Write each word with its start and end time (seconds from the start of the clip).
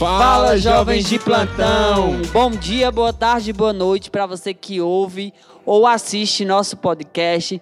Fala, 0.00 0.56
jovens 0.56 1.06
de 1.10 1.18
plantão! 1.18 2.22
Bom 2.32 2.50
dia, 2.52 2.90
boa 2.90 3.12
tarde, 3.12 3.52
boa 3.52 3.70
noite 3.70 4.10
para 4.10 4.24
você 4.24 4.54
que 4.54 4.80
ouve 4.80 5.30
ou 5.62 5.86
assiste 5.86 6.42
nosso 6.42 6.74
podcast. 6.78 7.60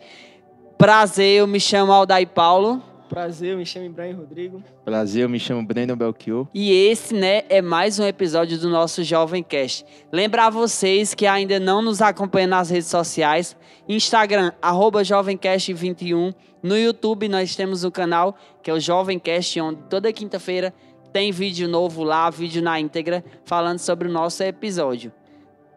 Prazer, 0.78 1.40
eu 1.40 1.48
me 1.48 1.58
chamo 1.58 1.90
Aldair 1.90 2.28
Paulo. 2.28 2.80
Prazer, 3.08 3.54
eu 3.54 3.58
me 3.58 3.66
chamo 3.66 3.86
Ibrahim 3.86 4.12
Rodrigo. 4.12 4.62
Prazer, 4.84 5.24
eu 5.24 5.28
me 5.28 5.40
chamo 5.40 5.66
Breno 5.66 5.96
Belchior. 5.96 6.46
E 6.54 6.70
esse, 6.70 7.12
né, 7.12 7.42
é 7.48 7.60
mais 7.60 7.98
um 7.98 8.04
episódio 8.04 8.56
do 8.56 8.68
nosso 8.68 9.02
Jovem 9.02 9.42
Cast. 9.42 9.84
Lembrar 10.12 10.50
vocês 10.50 11.14
que 11.14 11.26
ainda 11.26 11.58
não 11.58 11.82
nos 11.82 12.00
acompanham 12.00 12.50
nas 12.50 12.70
redes 12.70 12.86
sociais, 12.86 13.56
Instagram, 13.88 14.52
arroba 14.62 15.02
JovemCast21. 15.02 16.32
No 16.62 16.78
YouTube 16.78 17.28
nós 17.28 17.56
temos 17.56 17.82
o 17.82 17.90
canal, 17.90 18.36
que 18.62 18.70
é 18.70 18.74
o 18.74 18.78
Jovemcast, 18.78 19.60
onde 19.60 19.82
toda 19.90 20.12
quinta-feira 20.12 20.72
tem 21.12 21.32
vídeo 21.32 21.68
novo 21.68 22.02
lá, 22.02 22.28
vídeo 22.30 22.62
na 22.62 22.78
íntegra, 22.78 23.24
falando 23.44 23.78
sobre 23.78 24.08
o 24.08 24.10
nosso 24.10 24.42
episódio. 24.42 25.12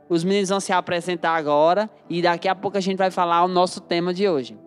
Os 0.09 0.23
meninos 0.23 0.49
vão 0.49 0.59
se 0.59 0.73
apresentar 0.73 1.35
agora 1.35 1.89
e 2.09 2.21
daqui 2.21 2.47
a 2.47 2.55
pouco 2.55 2.77
a 2.77 2.81
gente 2.81 2.97
vai 2.97 3.09
falar 3.09 3.43
o 3.45 3.47
nosso 3.47 3.79
tema 3.79 4.13
de 4.13 4.27
hoje. 4.27 4.57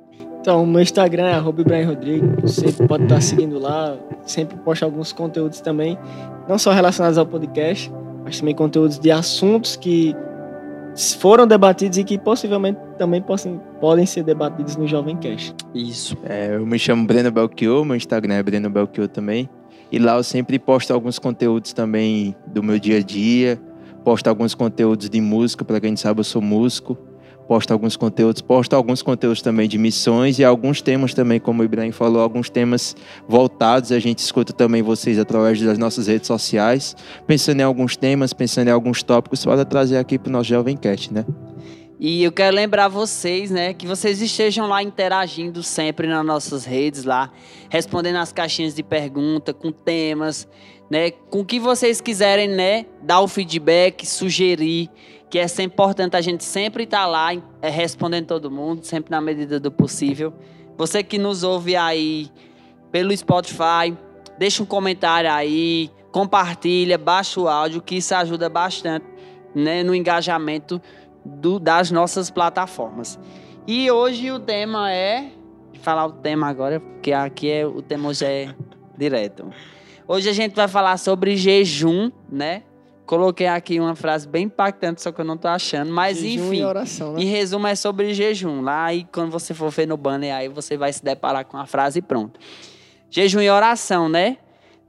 Então, 0.40 0.62
o 0.62 0.66
meu 0.66 0.82
Instagram 0.82 1.27
é 1.27 1.34
arroba 1.34 1.62
Ibrahim 1.62 1.84
Rodrigo. 1.84 2.40
Você 2.42 2.70
pode 2.87 3.04
estar 3.04 3.20
seguindo 3.20 3.59
lá. 3.59 3.96
Sempre 4.27 4.56
posto 4.59 4.84
alguns 4.84 5.12
conteúdos 5.12 5.60
também, 5.60 5.98
não 6.48 6.59
só 6.59 6.73
relacionados 6.73 7.18
ao 7.18 7.26
podcast, 7.26 7.92
mas 8.23 8.38
também 8.38 8.54
conteúdos 8.54 8.98
de 8.98 9.10
assuntos 9.10 9.76
que 9.76 10.15
foram 11.18 11.46
debatidos 11.46 11.98
e 11.98 12.04
que 12.04 12.18
possivelmente 12.18 12.78
também 12.96 13.20
possam, 13.20 13.60
podem 13.80 14.06
ser 14.06 14.23
debatidos 14.23 14.76
no 14.76 14.87
Jovem 14.87 15.16
Cast. 15.16 15.54
Isso. 15.74 16.16
É, 16.24 16.54
eu 16.54 16.65
me 16.65 16.78
chamo 16.78 17.06
Breno 17.06 17.30
Belchior, 17.30 17.84
meu 17.84 17.96
Instagram 17.96 18.34
é 18.34 18.42
Breno 18.42 18.70
Belchior 18.70 19.09
também. 19.09 19.48
E 19.90 19.99
lá 19.99 20.16
eu 20.16 20.23
sempre 20.23 20.59
posto 20.59 20.93
alguns 20.93 21.18
conteúdos 21.18 21.73
também 21.73 22.35
do 22.46 22.63
meu 22.63 22.79
dia 22.79 22.99
a 22.99 23.02
dia, 23.02 23.60
posto 24.04 24.29
alguns 24.29 24.54
conteúdos 24.54 25.09
de 25.09 25.21
música, 25.21 25.65
para 25.65 25.80
quem 25.80 25.96
sabe 25.96 26.21
eu 26.21 26.24
sou 26.24 26.43
músico 26.43 26.99
posto 27.46 27.73
alguns 27.73 27.96
conteúdos, 27.96 28.41
posto 28.41 28.74
alguns 28.74 29.02
conteúdos 29.02 29.43
também 29.43 29.68
de 29.68 29.79
missões 29.79 30.38
e 30.38 30.45
alguns 30.45 30.80
temas 30.82 31.15
também, 31.15 31.38
como 31.38 31.63
o 31.63 31.65
Ibrahim 31.65 31.93
falou, 31.93 32.21
alguns 32.23 32.51
temas 32.51 32.96
voltados. 33.29 33.93
A 33.93 33.99
gente 33.99 34.18
escuta 34.18 34.52
também 34.52 34.82
vocês 34.82 35.18
através 35.18 35.60
das 35.60 35.79
nossas 35.79 36.07
redes 36.07 36.26
sociais, 36.26 36.96
pensando 37.26 37.60
em 37.60 37.63
alguns 37.63 37.96
temas, 37.96 38.32
pensando 38.32 38.69
em 38.69 38.71
alguns 38.71 39.02
tópicos 39.02 39.45
para 39.45 39.65
trazer 39.65 39.98
aqui 39.98 40.19
para 40.19 40.29
o 40.29 40.32
nosso 40.32 40.48
Jovem 40.48 40.76
Cast, 40.76 41.13
né? 41.13 41.24
E 42.07 42.23
eu 42.23 42.30
quero 42.30 42.55
lembrar 42.55 42.88
vocês, 42.88 43.51
né, 43.51 43.73
que 43.73 43.87
vocês 43.87 44.21
estejam 44.21 44.66
lá 44.66 44.83
interagindo 44.83 45.63
sempre 45.63 46.07
nas 46.07 46.23
nossas 46.23 46.66
redes 46.66 47.05
lá, 47.05 47.33
respondendo 47.71 48.16
as 48.16 48.30
caixinhas 48.30 48.74
de 48.74 48.83
pergunta 48.83 49.55
com 49.55 49.73
temas, 49.73 50.47
né, 50.91 51.13
com 51.13 51.41
o 51.41 51.45
que 51.47 51.59
vocês 51.59 52.02
quiserem, 52.02 52.47
né, 52.47 52.85
dar 53.01 53.21
o 53.21 53.27
feedback, 53.27 54.07
sugerir 54.07 54.91
que 55.30 55.38
é 55.38 55.49
sempre 55.49 55.73
importante 55.73 56.15
a 56.15 56.21
gente 56.21 56.45
sempre 56.45 56.85
estar 56.85 57.05
tá 57.05 57.07
lá 57.07 57.30
é, 57.63 57.71
respondendo 57.71 58.27
todo 58.27 58.51
mundo, 58.51 58.85
sempre 58.85 59.10
na 59.10 59.23
medida 59.23 59.59
do 59.59 59.73
possível. 59.73 60.35
Você 60.77 61.02
que 61.02 61.16
nos 61.16 61.43
ouve 61.43 61.75
aí 61.75 62.29
pelo 62.93 63.16
Spotify, 63.16 63.97
deixa 64.38 64.62
um 64.62 64.66
comentário 64.66 65.32
aí, 65.32 65.91
compartilha, 66.12 66.99
baixa 66.99 67.41
o 67.41 67.49
áudio, 67.49 67.81
que 67.81 67.94
isso 67.97 68.15
ajuda 68.15 68.50
bastante 68.50 69.06
né, 69.55 69.82
no 69.82 69.94
engajamento 69.94 70.82
do, 71.25 71.58
das 71.58 71.91
nossas 71.91 72.30
plataformas. 72.30 73.19
E 73.66 73.91
hoje 73.91 74.30
o 74.30 74.38
tema 74.38 74.92
é. 74.92 75.30
Falar 75.80 76.06
o 76.06 76.12
tema 76.12 76.48
agora, 76.48 76.80
porque 76.80 77.12
aqui 77.12 77.50
é, 77.50 77.66
o 77.66 77.80
tema 77.80 78.08
hoje 78.08 78.25
é 78.25 78.54
direto. 78.97 79.50
Hoje 80.06 80.28
a 80.28 80.32
gente 80.32 80.54
vai 80.54 80.69
falar 80.69 80.98
sobre 80.98 81.36
jejum, 81.36 82.10
né? 82.30 82.62
Coloquei 83.06 83.46
aqui 83.46 83.78
uma 83.80 83.94
frase 83.94 84.26
bem 84.26 84.44
impactante, 84.44 85.02
só 85.02 85.12
que 85.12 85.20
eu 85.20 85.24
não 85.24 85.36
tô 85.36 85.48
achando. 85.48 85.90
Mas 85.90 86.18
jejum 86.18 86.46
enfim. 86.46 86.56
E 86.60 86.64
oração, 86.64 87.12
né? 87.12 87.22
Em 87.22 87.26
resumo, 87.26 87.66
é 87.66 87.74
sobre 87.74 88.14
jejum. 88.14 88.62
Lá 88.62 88.92
e 88.92 89.04
quando 89.04 89.30
você 89.30 89.52
for 89.52 89.70
ver 89.70 89.86
no 89.86 89.96
banner, 89.96 90.34
aí 90.34 90.48
você 90.48 90.76
vai 90.76 90.92
se 90.92 91.04
deparar 91.04 91.44
com 91.44 91.56
a 91.56 91.66
frase 91.66 91.98
e 91.98 92.02
pronto. 92.02 92.40
Jejum 93.10 93.40
e 93.40 93.50
oração, 93.50 94.08
né? 94.08 94.38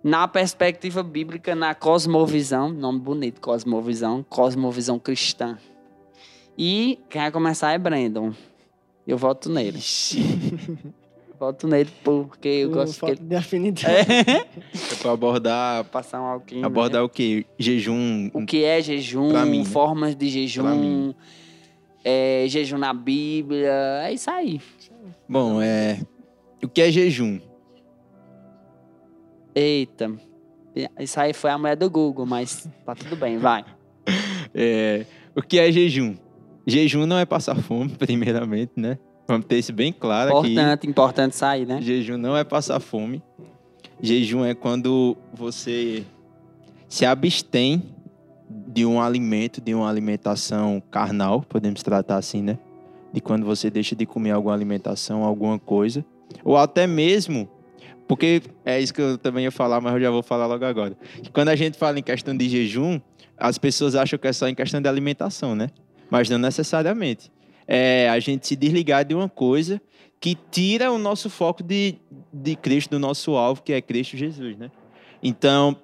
Na 0.03 0.27
perspectiva 0.27 1.01
bíblica, 1.01 1.55
na 1.55 1.73
cosmovisão, 1.73 2.69
nome 2.69 2.99
bonito, 2.99 3.41
cosmovisão, 3.41 4.23
cosmovisão 4.29 4.99
cristã. 4.99 5.57
E 6.57 6.99
quem 7.09 7.21
vai 7.21 7.31
começar 7.31 7.71
é 7.71 7.77
Brandon. 7.77 8.33
Eu 9.05 9.17
voto 9.17 9.49
nele. 9.49 9.79
Voto 11.37 11.67
nele 11.67 11.89
porque 12.01 12.47
eu 12.47 12.71
gosto 12.71 13.05
que 13.05 13.11
ele... 13.11 13.19
de 13.19 13.35
afinidade. 13.35 14.09
É. 14.09 14.39
é 14.39 14.95
para 15.01 15.11
abordar... 15.11 15.83
Passar 15.85 16.21
um 16.21 16.25
alquinho. 16.25 16.65
Abordar 16.65 17.01
né? 17.01 17.05
o 17.05 17.09
que? 17.09 17.45
Jejum... 17.59 18.29
O 18.33 18.45
que 18.45 18.63
é 18.63 18.81
jejum, 18.81 19.33
mim, 19.45 19.59
né? 19.59 19.65
formas 19.65 20.15
de 20.15 20.29
jejum, 20.29 21.13
é, 22.05 22.45
jejum 22.47 22.77
na 22.77 22.93
Bíblia, 22.93 23.69
é 24.03 24.13
isso 24.13 24.31
aí. 24.31 24.61
Bom, 25.27 25.61
é... 25.61 25.99
O 26.63 26.69
que 26.69 26.81
é 26.81 26.89
jejum? 26.89 27.39
Eita, 29.53 30.11
isso 30.99 31.19
aí 31.19 31.33
foi 31.33 31.49
a 31.49 31.57
mulher 31.57 31.75
do 31.75 31.89
Google, 31.89 32.25
mas 32.25 32.67
tá 32.85 32.95
tudo 32.95 33.15
bem, 33.15 33.37
vai. 33.37 33.63
É, 34.57 35.05
o 35.35 35.41
que 35.41 35.59
é 35.59 35.69
jejum? 35.69 36.15
Jejum 36.65 37.05
não 37.05 37.17
é 37.17 37.25
passar 37.25 37.55
fome, 37.55 37.89
primeiramente, 37.97 38.73
né? 38.75 38.97
Vamos 39.27 39.45
ter 39.47 39.57
isso 39.57 39.73
bem 39.73 39.91
claro 39.91 40.29
importante, 40.29 40.51
aqui. 40.51 40.61
Importante, 40.61 40.87
importante 40.87 41.35
sair, 41.35 41.65
né? 41.65 41.81
Jejum 41.81 42.17
não 42.17 42.37
é 42.37 42.43
passar 42.43 42.79
fome. 42.79 43.23
Jejum 44.01 44.45
é 44.45 44.53
quando 44.53 45.17
você 45.33 46.03
se 46.87 47.05
abstém 47.05 47.83
de 48.49 48.85
um 48.85 49.01
alimento, 49.01 49.61
de 49.61 49.73
uma 49.73 49.89
alimentação 49.89 50.81
carnal, 50.91 51.41
podemos 51.41 51.81
tratar 51.81 52.17
assim, 52.17 52.41
né? 52.41 52.59
De 53.11 53.21
quando 53.21 53.45
você 53.45 53.69
deixa 53.69 53.95
de 53.95 54.05
comer 54.05 54.31
alguma 54.31 54.53
alimentação, 54.53 55.23
alguma 55.23 55.57
coisa. 55.57 56.05
Ou 56.43 56.57
até 56.57 56.85
mesmo, 56.85 57.49
porque 58.07 58.43
é 58.63 58.79
isso 58.79 58.93
que 58.93 59.01
eu 59.01 59.17
também 59.17 59.45
ia 59.45 59.51
falar, 59.51 59.81
mas 59.81 59.93
eu 59.93 60.01
já 60.01 60.11
vou 60.11 60.21
falar 60.21 60.45
logo 60.45 60.65
agora. 60.65 60.95
Quando 61.33 61.49
a 61.49 61.55
gente 61.55 61.77
fala 61.77 61.97
em 61.97 62.03
questão 62.03 62.35
de 62.35 62.47
jejum, 62.47 62.99
as 63.37 63.57
pessoas 63.57 63.95
acham 63.95 64.19
que 64.19 64.27
é 64.27 64.33
só 64.33 64.47
em 64.47 64.55
questão 64.55 64.81
de 64.81 64.87
alimentação, 64.87 65.55
né? 65.55 65.69
Mas 66.09 66.29
não 66.29 66.37
necessariamente 66.37 67.31
é 67.67 68.09
a 68.09 68.19
gente 68.19 68.47
se 68.47 68.55
desligar 68.55 69.03
de 69.03 69.15
uma 69.15 69.27
coisa 69.27 69.81
que 70.19 70.37
tira 70.51 70.91
o 70.91 70.97
nosso 70.97 71.29
foco 71.29 71.63
de, 71.63 71.95
de 72.31 72.55
Cristo, 72.55 72.91
do 72.91 72.99
nosso 72.99 73.35
alvo, 73.35 73.61
que 73.61 73.73
é 73.73 73.81
Cristo 73.81 74.15
Jesus, 74.17 74.57
né? 74.57 74.71
Então, 75.21 75.75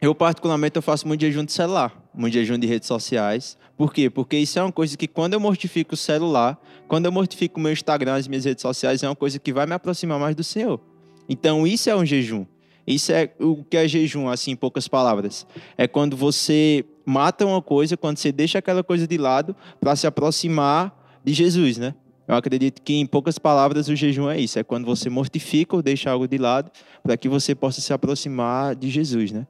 eu 0.00 0.14
particularmente 0.14 0.76
eu 0.76 0.82
faço 0.82 1.06
muito 1.06 1.20
jejum 1.20 1.44
de 1.44 1.52
celular, 1.52 1.92
muito 2.12 2.34
jejum 2.34 2.58
de 2.58 2.66
redes 2.66 2.88
sociais. 2.88 3.56
Por 3.76 3.92
quê? 3.92 4.10
Porque 4.10 4.36
isso 4.36 4.58
é 4.58 4.62
uma 4.62 4.72
coisa 4.72 4.96
que 4.96 5.06
quando 5.06 5.34
eu 5.34 5.40
mortifico 5.40 5.94
o 5.94 5.96
celular, 5.96 6.60
quando 6.88 7.06
eu 7.06 7.12
mortifico 7.12 7.58
o 7.58 7.62
meu 7.62 7.72
Instagram, 7.72 8.14
as 8.14 8.28
minhas 8.28 8.44
redes 8.44 8.62
sociais, 8.62 9.02
é 9.02 9.08
uma 9.08 9.16
coisa 9.16 9.38
que 9.38 9.52
vai 9.52 9.66
me 9.66 9.74
aproximar 9.74 10.18
mais 10.18 10.34
do 10.34 10.44
Senhor. 10.44 10.80
Então, 11.28 11.66
isso 11.66 11.88
é 11.88 11.96
um 11.96 12.04
jejum. 12.04 12.44
Isso 12.86 13.12
é 13.12 13.30
o 13.38 13.62
que 13.62 13.76
é 13.76 13.86
jejum, 13.86 14.28
assim, 14.28 14.50
em 14.50 14.56
poucas 14.56 14.88
palavras. 14.88 15.46
É 15.78 15.86
quando 15.86 16.16
você 16.16 16.84
mata 17.04 17.46
uma 17.46 17.62
coisa, 17.62 17.96
quando 17.96 18.18
você 18.18 18.32
deixa 18.32 18.58
aquela 18.58 18.82
coisa 18.82 19.06
de 19.06 19.16
lado 19.16 19.54
para 19.80 19.94
se 19.96 20.06
aproximar 20.06 20.94
de 21.24 21.32
Jesus, 21.32 21.78
né? 21.78 21.94
Eu 22.26 22.36
acredito 22.36 22.80
que, 22.82 22.94
em 22.94 23.06
poucas 23.06 23.38
palavras, 23.38 23.88
o 23.88 23.96
jejum 23.96 24.30
é 24.30 24.40
isso: 24.40 24.58
é 24.58 24.62
quando 24.62 24.84
você 24.84 25.10
mortifica 25.10 25.76
ou 25.76 25.82
deixa 25.82 26.10
algo 26.10 26.26
de 26.26 26.38
lado 26.38 26.70
para 27.02 27.16
que 27.16 27.28
você 27.28 27.54
possa 27.54 27.80
se 27.80 27.92
aproximar 27.92 28.74
de 28.74 28.88
Jesus, 28.88 29.32
né? 29.32 29.46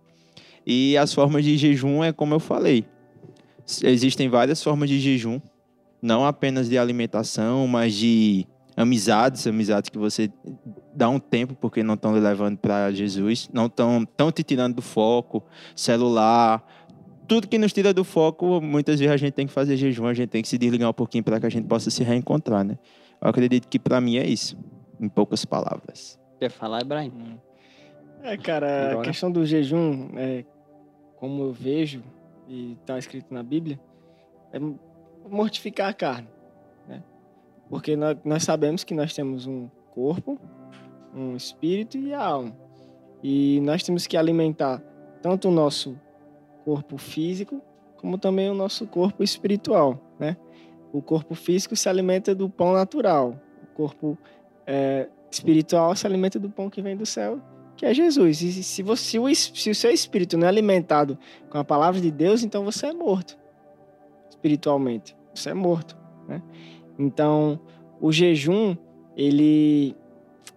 E 0.66 0.96
as 0.96 1.12
formas 1.12 1.44
de 1.44 1.56
jejum 1.56 2.02
é 2.02 2.12
como 2.12 2.34
eu 2.34 2.40
falei. 2.40 2.84
Existem 3.82 4.28
várias 4.28 4.62
formas 4.62 4.88
de 4.88 4.98
jejum, 4.98 5.40
não 6.00 6.26
apenas 6.26 6.68
de 6.68 6.78
alimentação, 6.78 7.66
mas 7.66 7.94
de 7.94 8.46
amizades, 8.76 9.46
amizades 9.46 9.90
que 9.90 9.98
você 9.98 10.30
dá 10.94 11.08
um 11.08 11.18
tempo 11.18 11.54
porque 11.54 11.82
não 11.82 11.94
estão 11.94 12.12
levando 12.12 12.58
para 12.58 12.90
Jesus, 12.90 13.48
não 13.52 13.66
estão 13.66 14.06
tão 14.16 14.32
te 14.32 14.42
tirando 14.42 14.76
do 14.76 14.82
foco, 14.82 15.42
celular, 15.76 16.66
tudo 17.32 17.48
que 17.48 17.56
nos 17.56 17.72
tira 17.72 17.94
do 17.94 18.04
foco, 18.04 18.60
muitas 18.60 19.00
vezes 19.00 19.10
a 19.10 19.16
gente 19.16 19.32
tem 19.32 19.46
que 19.46 19.52
fazer 19.54 19.74
jejum, 19.74 20.04
a 20.04 20.12
gente 20.12 20.28
tem 20.28 20.42
que 20.42 20.48
se 20.48 20.58
desligar 20.58 20.90
um 20.90 20.92
pouquinho 20.92 21.24
para 21.24 21.40
que 21.40 21.46
a 21.46 21.48
gente 21.48 21.66
possa 21.66 21.88
se 21.88 22.04
reencontrar, 22.04 22.62
né? 22.62 22.76
Eu 23.22 23.30
acredito 23.30 23.68
que 23.68 23.78
para 23.78 23.98
mim 24.02 24.18
é 24.18 24.26
isso, 24.26 24.54
em 25.00 25.08
poucas 25.08 25.42
palavras. 25.42 26.20
Quer 26.38 26.50
falar, 26.50 26.82
Ibrahim? 26.82 27.40
É, 28.22 28.36
cara, 28.36 28.90
Agora. 28.90 29.00
a 29.00 29.04
questão 29.04 29.32
do 29.32 29.46
jejum, 29.46 30.10
é, 30.14 30.44
como 31.16 31.44
eu 31.44 31.52
vejo 31.54 32.02
e 32.46 32.76
está 32.78 32.98
escrito 32.98 33.32
na 33.32 33.42
Bíblia, 33.42 33.80
é 34.52 34.58
mortificar 35.26 35.88
a 35.88 35.94
carne, 35.94 36.28
né? 36.86 37.02
Porque 37.70 37.96
nós, 37.96 38.18
nós 38.26 38.42
sabemos 38.42 38.84
que 38.84 38.92
nós 38.92 39.14
temos 39.14 39.46
um 39.46 39.70
corpo, 39.94 40.38
um 41.14 41.34
espírito 41.34 41.96
e 41.96 42.12
a 42.12 42.22
alma. 42.22 42.54
E 43.22 43.58
nós 43.62 43.82
temos 43.82 44.06
que 44.06 44.18
alimentar 44.18 44.82
tanto 45.22 45.48
o 45.48 45.50
nosso 45.50 45.98
corpo 46.64 46.96
físico, 46.96 47.60
como 47.96 48.18
também 48.18 48.50
o 48.50 48.54
nosso 48.54 48.86
corpo 48.86 49.22
espiritual, 49.22 50.00
né? 50.18 50.36
O 50.92 51.00
corpo 51.00 51.34
físico 51.34 51.74
se 51.74 51.88
alimenta 51.88 52.34
do 52.34 52.48
pão 52.50 52.72
natural, 52.72 53.40
o 53.62 53.66
corpo 53.74 54.18
é, 54.66 55.08
espiritual 55.30 55.96
se 55.96 56.06
alimenta 56.06 56.38
do 56.38 56.50
pão 56.50 56.68
que 56.68 56.82
vem 56.82 56.96
do 56.96 57.06
céu, 57.06 57.40
que 57.76 57.86
é 57.86 57.94
Jesus. 57.94 58.42
E 58.42 58.62
se, 58.62 58.82
você, 58.82 59.18
se 59.34 59.70
o 59.70 59.74
seu 59.74 59.90
espírito 59.90 60.36
não 60.36 60.46
é 60.46 60.48
alimentado 60.48 61.18
com 61.48 61.58
a 61.58 61.64
palavra 61.64 62.00
de 62.00 62.10
Deus, 62.10 62.42
então 62.42 62.64
você 62.64 62.86
é 62.86 62.92
morto 62.92 63.40
espiritualmente. 64.42 65.16
Você 65.32 65.50
é 65.50 65.54
morto. 65.54 65.96
Né? 66.26 66.42
Então, 66.98 67.60
o 68.00 68.10
jejum, 68.10 68.76
ele, 69.16 69.96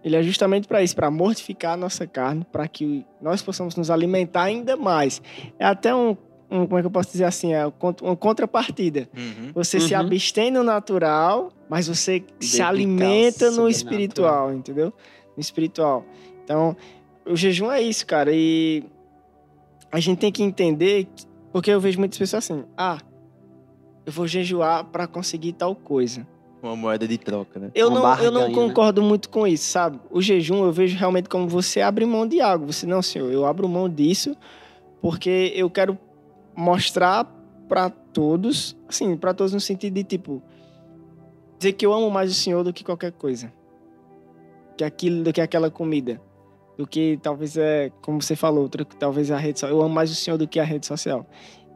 ele 0.06 0.14
é 0.14 0.22
justamente 0.22 0.68
para 0.68 0.84
isso, 0.84 0.94
para 0.94 1.10
mortificar 1.10 1.72
a 1.72 1.76
nossa 1.76 2.06
carne, 2.06 2.46
para 2.52 2.68
que 2.68 3.04
nós 3.20 3.42
possamos 3.42 3.74
nos 3.74 3.90
alimentar 3.90 4.44
ainda 4.44 4.76
mais. 4.76 5.20
É 5.58 5.64
até 5.64 5.92
um, 5.92 6.16
um 6.48 6.64
como 6.64 6.78
é 6.78 6.80
que 6.80 6.86
eu 6.86 6.90
posso 6.92 7.10
dizer 7.10 7.24
assim, 7.24 7.52
é 7.52 7.66
uma 7.66 8.14
contrapartida. 8.14 9.08
Uhum. 9.12 9.50
Você 9.52 9.78
uhum. 9.78 9.82
se 9.88 9.94
abstém 9.96 10.48
no 10.48 10.62
natural, 10.62 11.50
mas 11.68 11.88
você 11.88 12.20
Dedicar 12.20 12.36
se 12.40 12.62
alimenta 12.62 13.50
no 13.50 13.68
espiritual, 13.68 14.54
entendeu? 14.54 14.92
No 15.36 15.40
espiritual. 15.40 16.04
Então, 16.44 16.76
o 17.26 17.34
jejum 17.34 17.72
é 17.72 17.82
isso, 17.82 18.06
cara. 18.06 18.30
E 18.32 18.84
a 19.90 19.98
gente 19.98 20.20
tem 20.20 20.30
que 20.30 20.44
entender, 20.44 21.08
porque 21.52 21.68
eu 21.72 21.80
vejo 21.80 21.98
muitas 21.98 22.16
pessoas 22.16 22.44
assim: 22.44 22.64
ah, 22.78 23.00
eu 24.06 24.12
vou 24.12 24.28
jejuar 24.28 24.84
para 24.84 25.08
conseguir 25.08 25.54
tal 25.54 25.74
coisa. 25.74 26.24
Uma 26.66 26.76
moeda 26.76 27.06
de 27.06 27.16
troca, 27.16 27.60
né? 27.60 27.70
Eu 27.74 27.88
Uma 27.88 28.16
não, 28.16 28.24
eu 28.24 28.30
não 28.30 28.48
né? 28.48 28.54
concordo 28.54 29.00
né? 29.00 29.08
muito 29.08 29.28
com 29.28 29.46
isso, 29.46 29.64
sabe? 29.64 30.00
O 30.10 30.20
jejum 30.20 30.64
eu 30.64 30.72
vejo 30.72 30.96
realmente 30.98 31.28
como 31.28 31.48
você 31.48 31.80
abre 31.80 32.04
mão 32.04 32.26
de 32.26 32.40
algo. 32.40 32.72
Você, 32.72 32.86
não, 32.86 33.00
senhor, 33.00 33.30
eu 33.30 33.46
abro 33.46 33.68
mão 33.68 33.88
disso 33.88 34.36
porque 35.00 35.52
eu 35.54 35.70
quero 35.70 35.98
mostrar 36.54 37.24
para 37.68 37.90
todos, 37.90 38.76
assim, 38.88 39.16
para 39.16 39.32
todos 39.32 39.52
no 39.52 39.60
sentido 39.60 39.94
de 39.94 40.04
tipo, 40.04 40.42
dizer 41.58 41.72
que 41.72 41.86
eu 41.86 41.92
amo 41.92 42.10
mais 42.10 42.30
o 42.30 42.34
senhor 42.34 42.64
do 42.64 42.72
que 42.72 42.82
qualquer 42.82 43.12
coisa. 43.12 43.52
Que 44.76 44.84
aquilo, 44.84 45.22
do 45.22 45.32
que 45.32 45.40
aquela 45.40 45.70
comida 45.70 46.20
do 46.76 46.86
que 46.86 47.18
talvez 47.22 47.56
é, 47.56 47.90
como 48.02 48.20
você 48.20 48.36
falou, 48.36 48.64
outra, 48.64 48.84
talvez 48.84 49.30
a 49.30 49.38
rede 49.38 49.60
social. 49.60 49.78
Eu 49.78 49.82
amo 49.82 49.94
mais 49.94 50.10
o 50.10 50.14
Senhor 50.14 50.36
do 50.36 50.46
que 50.46 50.60
a 50.60 50.64
rede 50.64 50.86
social. 50.86 51.26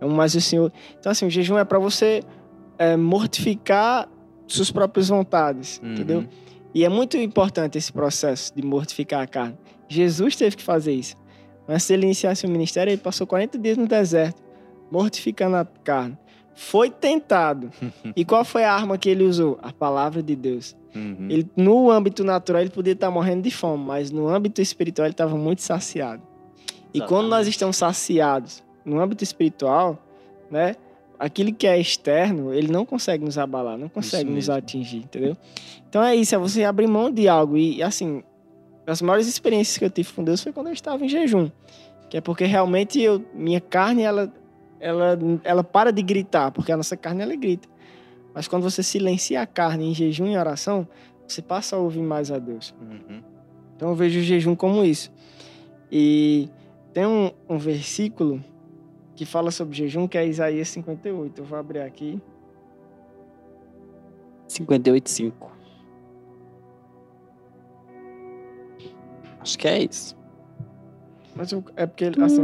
Eu 0.01 0.09
amo 0.09 0.17
mais 0.17 0.35
o 0.35 0.41
Senhor. 0.41 0.71
Então, 0.99 1.11
assim, 1.11 1.27
o 1.27 1.31
jejum 1.31 1.57
é 1.57 1.65
para 1.65 1.79
você 1.79 2.23
é, 2.79 2.97
mortificar 2.97 4.09
suas 4.55 4.71
próprias 4.71 5.09
vontades, 5.09 5.81
uhum. 5.83 5.93
entendeu? 5.93 6.25
E 6.75 6.85
é 6.85 6.89
muito 6.89 7.17
importante 7.17 7.77
esse 7.77 7.93
processo 7.93 8.55
de 8.55 8.63
mortificar 8.63 9.23
a 9.23 9.27
carne. 9.27 9.57
Jesus 9.89 10.37
teve 10.37 10.57
que 10.57 10.63
fazer 10.63 10.93
isso. 10.93 11.17
Antes 11.69 11.87
de 11.87 11.95
ele 11.95 12.05
iniciasse 12.05 12.47
o 12.47 12.49
ministério, 12.49 12.91
ele 12.91 13.01
passou 13.01 13.27
40 13.27 13.59
dias 13.59 13.77
no 13.77 13.87
deserto, 13.87 14.41
mortificando 14.91 15.57
a 15.57 15.65
carne. 15.65 16.17
Foi 16.55 16.91
tentado. 16.91 17.71
e 18.15 18.25
qual 18.25 18.45
foi 18.45 18.65
a 18.65 18.73
arma 18.73 18.99
que 18.99 19.09
ele 19.09 19.25
usou? 19.25 19.59
A 19.63 19.73
palavra 19.73 20.23
de 20.23 20.37
Deus. 20.37 20.77
Uhum. 20.95 21.29
Ele, 21.31 21.49
no 21.57 21.91
âmbito 21.91 22.23
natural, 22.25 22.63
ele 22.63 22.71
podia 22.71 22.93
estar 22.93 23.11
morrendo 23.11 23.43
de 23.43 23.51
fome, 23.51 23.85
mas 23.85 24.11
no 24.11 24.29
âmbito 24.29 24.61
espiritual, 24.61 25.07
ele 25.07 25.13
estava 25.13 25.37
muito 25.37 25.63
saciado. 25.63 26.23
E 26.93 26.99
Exatamente. 26.99 27.09
quando 27.09 27.29
nós 27.29 27.47
estamos 27.47 27.77
saciados 27.77 28.63
no 28.85 29.01
âmbito 29.01 29.23
espiritual, 29.23 29.99
né? 30.51 30.75
Aquilo 31.21 31.53
que 31.53 31.67
é 31.67 31.79
externo, 31.79 32.55
ele 32.55 32.73
não 32.73 32.87
consegue 32.87 33.23
nos 33.23 33.37
abalar, 33.37 33.77
não 33.77 33.91
consegue 33.91 34.31
nos 34.31 34.49
atingir, 34.49 34.97
entendeu? 34.97 35.37
Então 35.87 36.03
é 36.03 36.17
isso, 36.17 36.35
é 36.35 36.39
você 36.39 36.65
abrir 36.65 36.87
mão 36.87 37.11
de 37.11 37.29
algo. 37.29 37.59
E 37.59 37.83
assim, 37.83 38.23
as 38.87 39.03
maiores 39.03 39.29
experiências 39.29 39.77
que 39.77 39.85
eu 39.85 39.91
tive 39.91 40.11
com 40.15 40.25
Deus 40.25 40.43
foi 40.43 40.51
quando 40.51 40.69
eu 40.69 40.73
estava 40.73 41.05
em 41.05 41.09
jejum. 41.11 41.51
Que 42.09 42.17
é 42.17 42.21
porque 42.23 42.47
realmente 42.47 42.99
eu, 42.99 43.23
minha 43.35 43.61
carne, 43.61 44.03
ela, 44.03 44.33
ela, 44.81 45.19
ela 45.45 45.63
para 45.63 45.93
de 45.93 46.03
gritar, 46.03 46.51
porque 46.53 46.73
a 46.73 46.77
nossa 46.77 46.97
carne, 46.97 47.23
ela 47.23 47.37
grita. 47.37 47.69
Mas 48.35 48.49
quando 48.49 48.63
você 48.63 48.83
silencia 48.83 49.43
a 49.43 49.47
carne 49.47 49.91
em 49.91 49.95
jejum 49.95 50.27
e 50.27 50.39
oração, 50.39 50.89
você 51.29 51.43
passa 51.43 51.77
a 51.77 51.79
ouvir 51.79 52.03
mais 52.03 52.31
a 52.31 52.39
Deus. 52.39 52.75
Uhum. 52.81 53.21
Então 53.77 53.91
eu 53.91 53.95
vejo 53.95 54.21
o 54.21 54.23
jejum 54.23 54.55
como 54.57 54.85
isso. 54.85 55.13
E 55.91 56.49
tem 56.93 57.07
um, 57.07 57.31
um 57.49 57.59
versículo 57.59 58.43
que 59.21 59.27
fala 59.27 59.51
sobre 59.51 59.77
jejum, 59.77 60.09
que 60.09 60.17
é 60.17 60.27
Isaías 60.27 60.71
58. 60.71 61.43
Eu 61.43 61.45
vou 61.45 61.59
abrir 61.59 61.81
aqui. 61.81 62.19
58,5. 64.49 65.33
Acho 69.39 69.59
que 69.59 69.69
é 69.69 69.83
isso. 69.83 70.17
Mas 71.37 71.53
é 71.77 71.87
porque, 71.87 72.13
assim, 72.19 72.43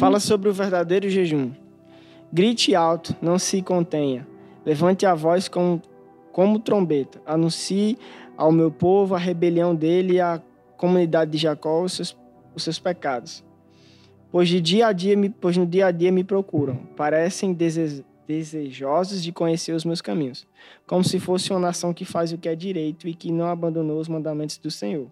fala 0.00 0.18
sobre 0.18 0.48
o 0.48 0.52
verdadeiro 0.52 1.08
jejum. 1.08 1.52
Grite 2.32 2.74
alto, 2.74 3.14
não 3.22 3.38
se 3.38 3.62
contenha. 3.62 4.26
Levante 4.64 5.06
a 5.06 5.14
voz 5.14 5.46
como, 5.46 5.80
como 6.32 6.58
trombeta. 6.58 7.22
Anuncie 7.24 7.96
ao 8.36 8.50
meu 8.50 8.72
povo 8.72 9.14
a 9.14 9.18
rebelião 9.18 9.72
dele 9.72 10.14
e 10.14 10.20
à 10.20 10.42
comunidade 10.76 11.30
de 11.30 11.38
Jacó 11.38 11.84
os 11.84 11.92
seus, 11.92 12.16
os 12.56 12.64
seus 12.64 12.80
pecados. 12.80 13.44
De 14.44 14.60
dia 14.60 14.88
a 14.88 14.92
dia 14.92 15.16
me, 15.16 15.30
pois 15.30 15.56
no 15.56 15.66
dia 15.66 15.86
a 15.86 15.90
dia 15.90 16.10
me 16.10 16.24
procuram. 16.24 16.76
Parecem 16.96 17.52
dese, 17.52 18.04
desejosos 18.26 19.22
de 19.22 19.32
conhecer 19.32 19.72
os 19.72 19.84
meus 19.84 20.00
caminhos. 20.02 20.46
Como 20.86 21.04
se 21.04 21.18
fosse 21.20 21.50
uma 21.50 21.60
nação 21.60 21.94
que 21.94 22.04
faz 22.04 22.32
o 22.32 22.38
que 22.38 22.48
é 22.48 22.54
direito 22.54 23.08
e 23.08 23.14
que 23.14 23.30
não 23.30 23.46
abandonou 23.46 24.00
os 24.00 24.08
mandamentos 24.08 24.58
do 24.58 24.70
Senhor. 24.70 25.06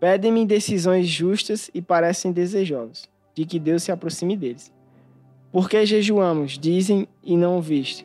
Pedem-me 0.00 0.44
decisões 0.44 1.06
justas 1.06 1.70
e 1.72 1.80
parecem 1.80 2.32
desejosos 2.32 3.08
de 3.34 3.44
que 3.44 3.58
Deus 3.58 3.82
se 3.82 3.92
aproxime 3.92 4.36
deles. 4.36 4.72
Porque 5.50 5.86
jejuamos, 5.86 6.58
dizem, 6.58 7.08
e 7.22 7.36
não 7.36 7.60
viste 7.60 8.04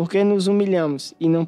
porque 0.00 0.24
nos 0.24 0.46
humilhamos 0.46 1.14
e 1.20 1.28
não 1.28 1.46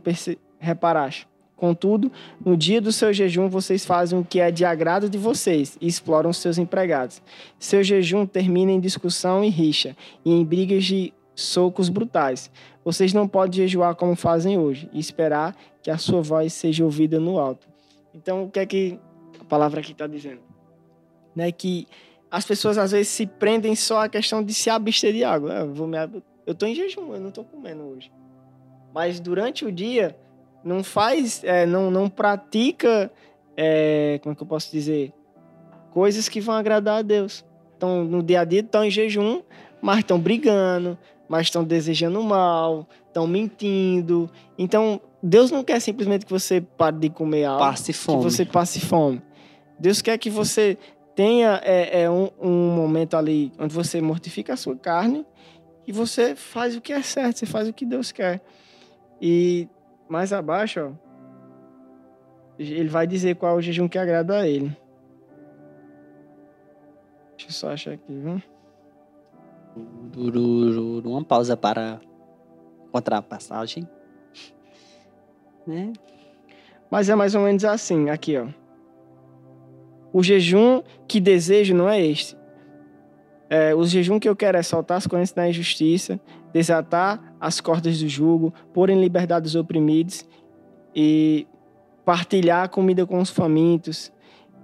reparaste. 0.58 1.26
Contudo, 1.62 2.10
no 2.44 2.56
dia 2.56 2.80
do 2.80 2.90
seu 2.90 3.12
jejum, 3.12 3.48
vocês 3.48 3.86
fazem 3.86 4.18
o 4.18 4.24
que 4.24 4.40
é 4.40 4.50
de 4.50 4.64
agrado 4.64 5.08
de 5.08 5.16
vocês 5.16 5.78
e 5.80 5.86
exploram 5.86 6.32
seus 6.32 6.58
empregados. 6.58 7.22
Seu 7.56 7.84
jejum 7.84 8.26
termina 8.26 8.72
em 8.72 8.80
discussão 8.80 9.44
e 9.44 9.48
rixa, 9.48 9.96
e 10.24 10.32
em 10.32 10.44
brigas 10.44 10.82
de 10.82 11.14
socos 11.36 11.88
brutais. 11.88 12.50
Vocês 12.84 13.12
não 13.12 13.28
podem 13.28 13.58
jejuar 13.58 13.94
como 13.94 14.16
fazem 14.16 14.58
hoje 14.58 14.90
e 14.92 14.98
esperar 14.98 15.56
que 15.80 15.88
a 15.88 15.96
sua 15.98 16.20
voz 16.20 16.52
seja 16.52 16.82
ouvida 16.82 17.20
no 17.20 17.38
alto. 17.38 17.68
Então, 18.12 18.42
o 18.42 18.50
que 18.50 18.58
é 18.58 18.66
que 18.66 18.98
a 19.40 19.44
palavra 19.44 19.78
aqui 19.78 19.92
está 19.92 20.08
dizendo? 20.08 20.40
Né, 21.32 21.52
que 21.52 21.86
as 22.28 22.44
pessoas 22.44 22.76
às 22.76 22.90
vezes 22.90 23.06
se 23.06 23.24
prendem 23.24 23.76
só 23.76 24.02
à 24.02 24.08
questão 24.08 24.42
de 24.42 24.52
se 24.52 24.68
abster 24.68 25.12
de 25.12 25.22
água. 25.22 25.64
Me 25.64 26.22
eu 26.44 26.54
estou 26.54 26.68
em 26.68 26.74
jejum, 26.74 27.14
eu 27.14 27.20
não 27.20 27.28
estou 27.28 27.44
comendo 27.44 27.84
hoje 27.84 28.10
mas 28.92 29.18
durante 29.18 29.64
o 29.64 29.72
dia 29.72 30.16
não 30.64 30.82
faz, 30.84 31.42
é, 31.44 31.66
não, 31.66 31.90
não 31.90 32.08
pratica, 32.08 33.10
é, 33.56 34.18
como 34.22 34.32
é 34.32 34.36
que 34.36 34.42
eu 34.42 34.46
posso 34.46 34.70
dizer, 34.70 35.12
coisas 35.92 36.28
que 36.28 36.40
vão 36.40 36.54
agradar 36.54 36.98
a 36.98 37.02
Deus. 37.02 37.44
Então, 37.76 38.04
no 38.04 38.22
dia 38.22 38.40
a 38.40 38.44
dia 38.44 38.60
estão 38.60 38.84
em 38.84 38.90
jejum, 38.90 39.42
mas 39.80 39.98
estão 39.98 40.18
brigando, 40.18 40.96
mas 41.28 41.46
estão 41.46 41.64
desejando 41.64 42.22
mal, 42.22 42.88
estão 43.06 43.26
mentindo. 43.26 44.30
Então, 44.56 45.00
Deus 45.22 45.50
não 45.50 45.62
quer 45.62 45.80
simplesmente 45.80 46.24
que 46.24 46.32
você 46.32 46.60
pare 46.60 46.96
de 46.98 47.10
comer 47.10 47.44
algo, 47.44 47.60
passe 47.60 47.92
fome. 47.92 48.18
que 48.18 48.24
você 48.24 48.44
passe 48.44 48.80
fome. 48.80 49.22
Deus 49.78 50.00
quer 50.00 50.16
que 50.18 50.30
você 50.30 50.78
tenha 51.14 51.60
é, 51.64 52.02
é 52.02 52.10
um, 52.10 52.30
um 52.40 52.74
momento 52.74 53.16
ali 53.16 53.52
onde 53.58 53.74
você 53.74 54.00
mortifica 54.00 54.54
a 54.54 54.56
sua 54.56 54.76
carne 54.76 55.26
e 55.86 55.92
você 55.92 56.34
faz 56.34 56.76
o 56.76 56.80
que 56.80 56.92
é 56.92 57.02
certo, 57.02 57.38
você 57.38 57.46
faz 57.46 57.68
o 57.68 57.72
que 57.72 57.84
Deus 57.84 58.12
quer. 58.12 58.40
E 59.20 59.68
mais 60.12 60.30
abaixo, 60.30 60.78
ó, 60.78 60.92
ele 62.58 62.88
vai 62.88 63.06
dizer 63.06 63.34
qual 63.36 63.54
é 63.54 63.58
o 63.58 63.62
jejum 63.62 63.88
que 63.88 63.98
agrada 63.98 64.40
a 64.40 64.46
ele. 64.46 64.76
Deixa 67.30 67.48
eu 67.48 67.52
só 67.52 67.70
achar 67.70 67.94
aqui, 67.94 68.12
viu? 68.12 68.42
Uma 71.02 71.24
pausa 71.24 71.56
para 71.56 71.98
encontrar 72.86 73.18
a 73.18 73.22
passagem. 73.22 73.88
Né? 75.64 75.92
Mas 76.90 77.08
é 77.08 77.14
mais 77.14 77.36
ou 77.36 77.40
menos 77.42 77.64
assim, 77.64 78.10
aqui, 78.10 78.36
ó. 78.36 78.48
O 80.12 80.20
jejum 80.20 80.82
que 81.06 81.20
desejo 81.20 81.72
não 81.72 81.88
é 81.88 82.04
este. 82.04 82.36
É, 83.48 83.72
o 83.72 83.84
jejum 83.84 84.18
que 84.18 84.28
eu 84.28 84.34
quero 84.34 84.58
é 84.58 84.62
soltar 84.64 84.96
as 84.98 85.06
correntes 85.06 85.32
da 85.32 85.48
injustiça, 85.48 86.20
desatar 86.52 87.34
as 87.40 87.60
cordas 87.60 88.00
do 88.00 88.08
jugo, 88.08 88.52
pôr 88.72 88.90
em 88.90 89.00
liberdade 89.00 89.46
os 89.46 89.54
oprimidos 89.54 90.24
e 90.94 91.46
partilhar 92.04 92.64
a 92.64 92.68
comida 92.68 93.06
com 93.06 93.20
os 93.20 93.30
famintos, 93.30 94.12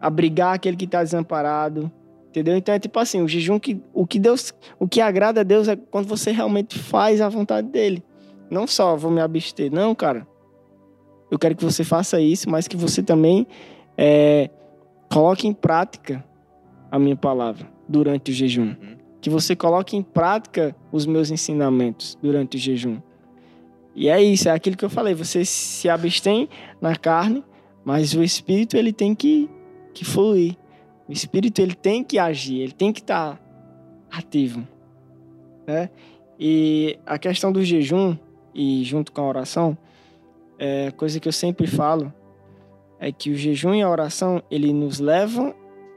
abrigar 0.01 0.55
aquele 0.55 0.77
que 0.77 0.85
está 0.85 1.03
desamparado, 1.03 1.91
entendeu? 2.29 2.57
Então 2.57 2.75
é 2.75 2.79
tipo 2.79 2.99
assim, 2.99 3.23
o 3.23 3.29
jejum 3.29 3.59
que 3.59 3.81
o 3.93 4.07
que 4.07 4.19
Deus, 4.19 4.53
o 4.79 4.87
que 4.87 5.01
agrada 5.01 5.41
a 5.41 5.45
Deus 5.45 5.69
é 5.69 5.77
quando 5.77 6.07
você 6.07 6.31
realmente 6.31 6.79
faz 6.79 7.21
a 7.21 7.29
vontade 7.29 7.69
dele. 7.69 8.03
Não 8.51 8.67
só 8.67 8.97
vou 8.97 9.11
me 9.11 9.21
abster, 9.21 9.73
não, 9.73 9.95
cara. 9.95 10.27
Eu 11.31 11.39
quero 11.39 11.55
que 11.55 11.65
você 11.65 11.85
faça 11.85 12.21
isso, 12.21 12.49
mas 12.49 12.67
que 12.67 12.77
você 12.77 13.03
também 13.03 13.47
é, 13.97 14.49
coloque 15.13 15.47
em 15.47 15.53
prática 15.53 16.25
a 16.91 16.99
minha 16.99 17.17
palavra 17.17 17.69
durante 17.87 18.31
o 18.31 18.35
jejum. 18.35 18.69
Uhum 18.69 18.98
que 19.21 19.29
você 19.29 19.57
coloque 19.57 19.97
em 19.97 20.03
prática 20.03 20.75
os 20.93 21.07
meus 21.07 21.31
ensinamentos 21.31 22.17
durante 22.23 22.57
o 22.57 22.61
jejum. 22.61 22.99
E 23.95 24.09
é 24.09 24.23
isso, 24.23 24.49
é 24.49 24.53
aquilo 24.53 24.77
que 24.77 24.85
eu 24.85 24.91
falei, 24.91 25.15
você 25.15 25.45
se 25.45 25.89
abstém 25.89 26.49
na 26.81 26.95
carne, 26.95 27.43
mas 27.85 28.15
o 28.15 28.23
espírito 28.23 28.77
ele 28.77 28.93
tem 28.93 29.15
que, 29.15 29.51
que 29.93 30.05
fluir. 30.05 30.57
O 31.09 31.13
espírito 31.13 31.61
ele 31.61 31.75
tem 31.75 32.05
que 32.05 32.19
agir, 32.19 32.61
ele 32.61 32.73
tem 32.73 32.93
que 32.93 33.01
estar 33.01 33.37
tá 33.37 33.41
ativo, 34.11 34.67
né? 35.67 35.91
E 36.39 36.97
a 37.05 37.19
questão 37.19 37.51
do 37.51 37.65
jejum 37.65 38.17
e 38.59 38.83
junto 38.83 39.13
com 39.13 39.21
a 39.21 39.29
oração, 39.29 39.79
é 40.59 40.91
coisa 40.91 41.21
que 41.21 41.29
eu 41.29 41.33
sempre 41.33 41.69
falo 41.69 42.13
é 42.99 43.13
que 43.13 43.31
o 43.31 43.37
jejum 43.37 43.73
e 43.75 43.83
a 43.83 43.89
oração 43.89 44.43
ele 44.51 44.73
nos 44.73 44.99
levam 44.99 45.55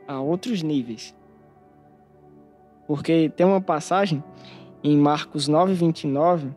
a 0.08 0.22
outros 0.22 0.62
níveis. 0.62 1.16
Porque 2.88 3.32
tem 3.36 3.46
uma 3.46 3.62
passagem 3.62 4.24
em 4.84 4.98
Marcos 4.98 5.48
9, 5.48 5.74
29, 5.74 6.50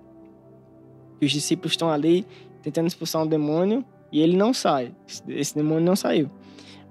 que 1.18 1.26
os 1.26 1.32
discípulos 1.32 1.72
estão 1.72 1.90
ali 1.90 2.26
tentando 2.62 2.86
expulsar 2.86 3.22
um 3.22 3.26
demônio 3.26 3.84
e 4.10 4.20
ele 4.20 4.36
não 4.36 4.54
sai. 4.54 4.92
Esse 5.28 5.54
demônio 5.54 5.84
não 5.84 5.96
saiu. 5.96 6.30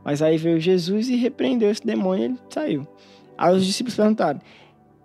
Mas 0.03 0.21
aí 0.21 0.37
veio 0.37 0.59
Jesus 0.59 1.07
e 1.09 1.15
repreendeu 1.15 1.71
esse 1.71 1.85
demônio 1.85 2.23
e 2.23 2.25
ele 2.25 2.39
saiu. 2.49 2.87
Aí 3.37 3.55
os 3.55 3.65
discípulos 3.65 3.95
perguntaram: 3.95 4.39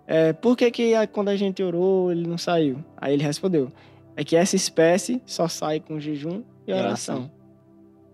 é, 0.05 0.33
por 0.33 0.57
que, 0.57 0.69
que 0.71 1.07
quando 1.07 1.29
a 1.29 1.35
gente 1.35 1.63
orou 1.63 2.11
ele 2.11 2.27
não 2.27 2.37
saiu? 2.37 2.83
Aí 2.97 3.13
ele 3.13 3.23
respondeu: 3.23 3.71
é 4.15 4.23
que 4.23 4.35
essa 4.35 4.55
espécie 4.55 5.21
só 5.25 5.47
sai 5.47 5.79
com 5.79 5.99
jejum 5.99 6.43
e 6.67 6.73
oração. 6.73 7.31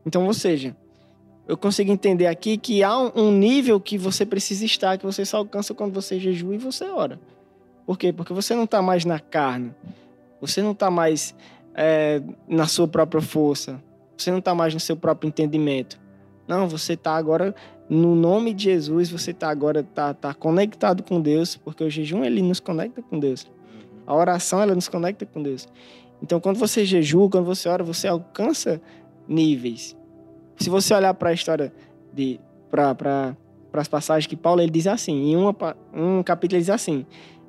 Então, 0.05 0.25
ou 0.25 0.33
seja, 0.33 0.75
eu 1.47 1.55
consigo 1.55 1.91
entender 1.91 2.27
aqui 2.27 2.57
que 2.57 2.83
há 2.83 2.97
um 2.97 3.31
nível 3.31 3.79
que 3.79 3.97
você 3.97 4.25
precisa 4.25 4.65
estar, 4.65 4.97
que 4.97 5.05
você 5.05 5.23
só 5.25 5.37
alcança 5.37 5.73
quando 5.73 5.93
você 5.93 6.19
jejua 6.19 6.55
e 6.55 6.57
você 6.57 6.85
ora. 6.85 7.19
Por 7.85 7.97
quê? 7.97 8.11
Porque 8.11 8.33
você 8.33 8.55
não 8.55 8.63
está 8.63 8.81
mais 8.81 9.05
na 9.05 9.19
carne, 9.19 9.71
você 10.41 10.61
não 10.61 10.71
está 10.71 10.89
mais 10.89 11.35
é, 11.75 12.21
na 12.47 12.65
sua 12.65 12.87
própria 12.87 13.21
força, 13.21 13.81
você 14.17 14.31
não 14.31 14.39
está 14.39 14.55
mais 14.55 14.73
no 14.73 14.79
seu 14.79 14.95
próprio 14.95 15.27
entendimento. 15.27 15.99
Não, 16.47 16.67
você 16.67 16.93
está 16.93 17.15
agora 17.15 17.53
no 17.87 18.15
nome 18.15 18.53
de 18.53 18.63
Jesus, 18.63 19.09
você 19.09 19.31
está 19.31 19.49
agora 19.49 19.83
tá, 19.83 20.13
tá 20.13 20.33
conectado 20.33 21.03
com 21.03 21.21
Deus, 21.21 21.55
porque 21.55 21.83
o 21.83 21.89
jejum 21.89 22.23
ele 22.23 22.41
nos 22.41 22.59
conecta 22.59 23.01
com 23.03 23.19
Deus. 23.19 23.45
A 24.07 24.15
oração 24.15 24.61
ela 24.61 24.73
nos 24.73 24.87
conecta 24.87 25.25
com 25.25 25.41
Deus. 25.41 25.67
Então, 26.21 26.39
quando 26.39 26.57
você 26.57 26.85
jejua, 26.85 27.29
quando 27.29 27.45
você 27.45 27.69
ora, 27.69 27.83
você 27.83 28.07
alcança 28.07 28.81
níveis. 29.27 29.95
Se 30.57 30.69
você 30.69 30.93
olhar 30.93 31.13
para 31.13 31.29
a 31.29 31.33
história 31.33 31.73
de 32.13 32.39
para 32.69 32.95
para 32.95 33.81
as 33.81 33.87
passagens 33.89 34.25
que 34.25 34.37
Paulo 34.37 34.61
ele 34.61 34.71
diz 34.71 34.87
assim, 34.87 35.31
em 35.31 35.35
uma, 35.35 35.53
um 35.93 36.23
capítulo 36.23 36.55
ele 36.55 36.61
diz 36.61 36.69
assim: 36.69 37.05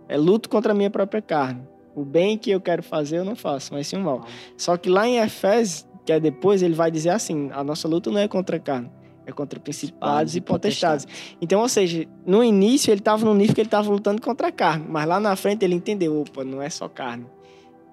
é 0.09 0.17
luto 0.17 0.49
contra 0.49 0.73
a 0.73 0.75
minha 0.75 0.91
própria 0.91 1.23
carne. 1.23 1.63
O 1.95 2.05
bem 2.05 2.37
que 2.37 2.51
eu 2.51 2.61
quero 2.61 2.83
fazer 2.83 3.19
eu 3.19 3.25
não 3.25 3.37
faço, 3.37 3.73
mas 3.73 3.87
sim 3.87 3.97
o 3.97 4.01
mal. 4.01 4.27
Só 4.57 4.77
que 4.77 4.89
lá 4.89 5.07
em 5.07 5.19
Efésios, 5.19 5.87
que 6.05 6.13
é 6.13 6.21
depois, 6.21 6.63
ele 6.63 6.75
vai 6.75 6.91
dizer 6.91 7.11
assim: 7.11 7.49
a 7.53 7.63
nossa 7.63 7.87
luta 7.87 8.11
não 8.11 8.19
é 8.19 8.27
contra 8.27 8.57
a 8.57 8.61
carne, 8.61 8.91
é 9.25 9.33
contra 9.33 9.59
principados 9.61 10.35
e 10.35 10.41
potestades. 10.41 11.07
Então, 11.41 11.61
ou 11.61 11.69
seja, 11.69 12.07
no 12.27 12.43
início 12.43 12.91
ele 12.91 13.01
estava 13.01 13.25
no 13.25 13.35
nível 13.35 13.55
que 13.55 13.61
ele 13.61 13.69
estava 13.69 13.89
lutando 13.89 14.21
contra 14.21 14.49
a 14.49 14.53
carne, 14.53 14.85
mas 14.89 15.07
lá 15.07 15.21
na 15.21 15.35
frente 15.37 15.65
ele 15.65 15.75
entendeu, 15.75 16.21
opa, 16.21 16.45
não 16.45 16.61
é 16.61 16.69
só 16.69 16.89
carne, 16.89 17.27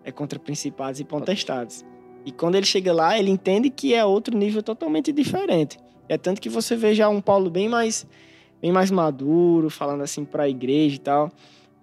é 0.03 0.11
contra 0.11 0.39
principados 0.39 0.99
e 0.99 1.03
potestades. 1.03 1.85
E 2.25 2.31
quando 2.31 2.55
ele 2.55 2.65
chega 2.65 2.93
lá, 2.93 3.17
ele 3.17 3.29
entende 3.29 3.69
que 3.69 3.93
é 3.93 4.03
outro 4.05 4.37
nível 4.37 4.63
totalmente 4.63 5.11
diferente. 5.11 5.77
É 6.07 6.17
tanto 6.17 6.41
que 6.41 6.49
você 6.49 6.75
vê 6.75 6.93
já 6.93 7.09
um 7.09 7.21
Paulo 7.21 7.49
bem 7.49 7.67
mais 7.67 8.05
bem 8.61 8.71
mais 8.71 8.89
maduro, 8.89 9.69
falando 9.69 10.01
assim 10.03 10.23
para 10.23 10.43
a 10.43 10.49
igreja 10.49 10.95
e 10.95 10.99
tal. 10.99 11.31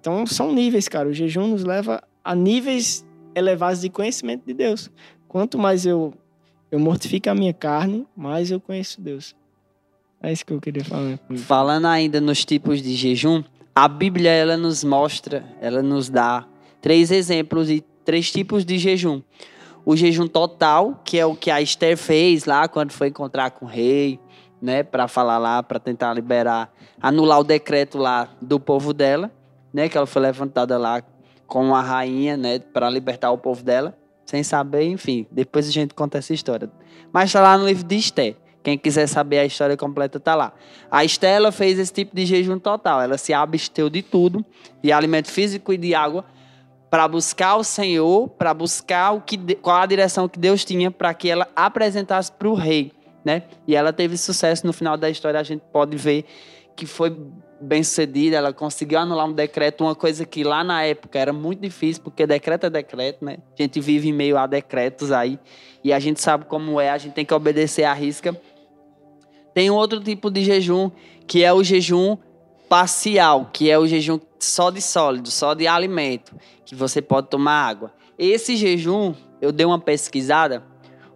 Então, 0.01 0.27
são 0.27 0.51
níveis, 0.51 0.89
cara. 0.89 1.09
O 1.09 1.13
jejum 1.13 1.47
nos 1.49 1.63
leva 1.63 2.03
a 2.25 2.35
níveis 2.35 3.05
elevados 3.35 3.83
de 3.83 3.91
conhecimento 3.91 4.47
de 4.47 4.55
Deus. 4.55 4.91
Quanto 5.29 5.59
mais 5.59 5.85
eu 5.85 6.15
eu 6.71 6.79
mortifico 6.79 7.29
a 7.29 7.35
minha 7.35 7.53
carne, 7.53 8.07
mais 8.17 8.51
eu 8.51 8.61
conheço 8.61 9.01
Deus. 9.01 9.35
É 10.23 10.33
isso 10.33 10.47
que 10.47 10.53
eu 10.53 10.61
queria 10.61 10.85
falar. 10.85 11.19
Falando 11.37 11.87
ainda 11.87 12.21
nos 12.21 12.45
tipos 12.45 12.81
de 12.81 12.95
jejum, 12.95 13.43
a 13.75 13.89
Bíblia 13.89 14.31
ela 14.31 14.57
nos 14.57 14.85
mostra, 14.85 15.45
ela 15.61 15.83
nos 15.83 16.09
dá 16.09 16.47
três 16.81 17.11
exemplos 17.11 17.67
de 17.67 17.83
três 18.05 18.31
tipos 18.31 18.65
de 18.65 18.79
jejum. 18.79 19.21
O 19.85 19.97
jejum 19.97 20.27
total, 20.27 21.01
que 21.05 21.19
é 21.19 21.27
o 21.27 21.35
que 21.35 21.51
a 21.51 21.61
Esther 21.61 21.97
fez 21.97 22.45
lá 22.45 22.69
quando 22.69 22.93
foi 22.93 23.09
encontrar 23.09 23.51
com 23.51 23.65
o 23.65 23.69
rei, 23.69 24.21
né, 24.61 24.83
para 24.83 25.09
falar 25.09 25.39
lá, 25.39 25.63
para 25.63 25.79
tentar 25.79 26.13
liberar, 26.13 26.73
anular 27.01 27.41
o 27.41 27.45
decreto 27.45 27.99
lá 27.99 28.29
do 28.41 28.61
povo 28.61 28.93
dela, 28.93 29.31
né, 29.73 29.89
que 29.89 29.97
ela 29.97 30.07
foi 30.07 30.23
levantada 30.23 30.77
lá 30.77 31.03
com 31.47 31.75
a 31.75 31.81
rainha, 31.81 32.37
né, 32.37 32.59
para 32.59 32.91
libertar 32.91 33.31
o 33.31 33.39
povo 33.39 33.63
dela, 33.63 33.97
sem 34.27 34.43
saber, 34.43 34.85
enfim, 34.85 35.27
depois 35.31 35.67
a 35.67 35.73
gente 35.73 35.95
conta 35.95 36.19
essa 36.19 36.33
história. 36.33 36.71
Mas 37.13 37.31
está 37.31 37.41
lá 37.41 37.59
no 37.59 37.67
livro 37.67 37.85
de 37.85 37.97
Esther. 37.97 38.37
Quem 38.63 38.77
quiser 38.77 39.07
saber 39.07 39.39
a 39.39 39.45
história 39.45 39.77
completa 39.77 40.21
tá 40.21 40.35
lá. 40.35 40.53
A 40.91 41.03
Estela 41.05 41.51
fez 41.51 41.79
esse 41.79 41.93
tipo 41.93 42.15
de 42.15 42.27
jejum 42.27 42.59
total. 42.59 43.01
Ela 43.01 43.17
se 43.17 43.33
absteu 43.33 43.89
de 43.89 44.03
tudo, 44.03 44.45
de 44.83 44.93
alimento 44.93 45.31
físico 45.31 45.73
e 45.73 45.79
de 45.79 45.95
água, 45.95 46.27
para 46.91 47.07
buscar 47.07 47.57
o 47.57 47.63
Senhor, 47.63 48.29
para 48.31 48.53
buscar 48.53 49.13
o 49.13 49.21
que, 49.21 49.39
qual 49.55 49.77
a 49.77 49.87
direção 49.87 50.29
que 50.29 50.39
Deus 50.39 50.65
tinha 50.65 50.91
para 50.91 51.15
que 51.15 51.31
ela 51.31 51.47
apresentasse 51.55 52.33
para 52.33 52.49
o 52.49 52.55
rei, 52.55 52.93
né? 53.25 53.45
E 53.67 53.77
ela 53.77 53.93
teve 53.93 54.17
sucesso 54.17 54.67
no 54.67 54.73
final 54.73 54.97
da 54.97 55.09
história. 55.09 55.39
A 55.39 55.45
gente 55.45 55.63
pode 55.73 55.97
ver 55.97 56.25
que 56.75 56.87
foi 56.87 57.17
bem 57.61 57.85
sucedida. 57.85 58.37
Ela 58.37 58.53
conseguiu 58.53 58.99
anular 58.99 59.27
um 59.27 59.33
decreto, 59.33 59.85
uma 59.85 59.95
coisa 59.95 60.25
que 60.25 60.43
lá 60.43 60.65
na 60.65 60.83
época 60.83 61.17
era 61.17 61.33
muito 61.33 61.61
difícil, 61.61 62.03
porque 62.03 62.27
decreto 62.27 62.67
é 62.67 62.71
decreto, 62.71 63.25
né? 63.25 63.39
A 63.57 63.63
gente 63.63 63.81
vive 63.81 64.09
em 64.09 64.13
meio 64.13 64.37
a 64.37 64.47
decretos 64.47 65.13
aí 65.13 65.39
e 65.85 65.93
a 65.93 66.01
gente 66.01 66.21
sabe 66.21 66.47
como 66.47 66.81
é. 66.81 66.91
A 66.91 66.99
gente 66.99 67.13
tem 67.13 67.25
que 67.25 67.33
obedecer 67.33 67.85
à 67.85 67.93
risca. 67.93 68.39
Tem 69.55 69.71
outro 69.71 70.01
tipo 70.01 70.29
de 70.29 70.45
jejum, 70.45 70.91
que 71.27 71.45
é 71.45 71.53
o 71.53 71.63
jejum 71.63 72.17
parcial, 72.69 73.51
que 73.53 73.71
é 73.71 73.79
o 73.79 73.87
jejum 73.87 74.19
só 74.39 74.71
de 74.71 74.81
sólido, 74.81 75.31
só 75.31 75.55
de 75.55 75.67
alimento, 75.67 76.35
que 76.71 76.75
você 76.77 77.03
pode 77.03 77.27
tomar 77.29 77.67
água. 77.67 77.93
Esse 78.17 78.55
jejum, 78.55 79.13
eu 79.43 79.51
dei 79.51 79.67
uma 79.67 79.81
pesquisada, 79.81 80.63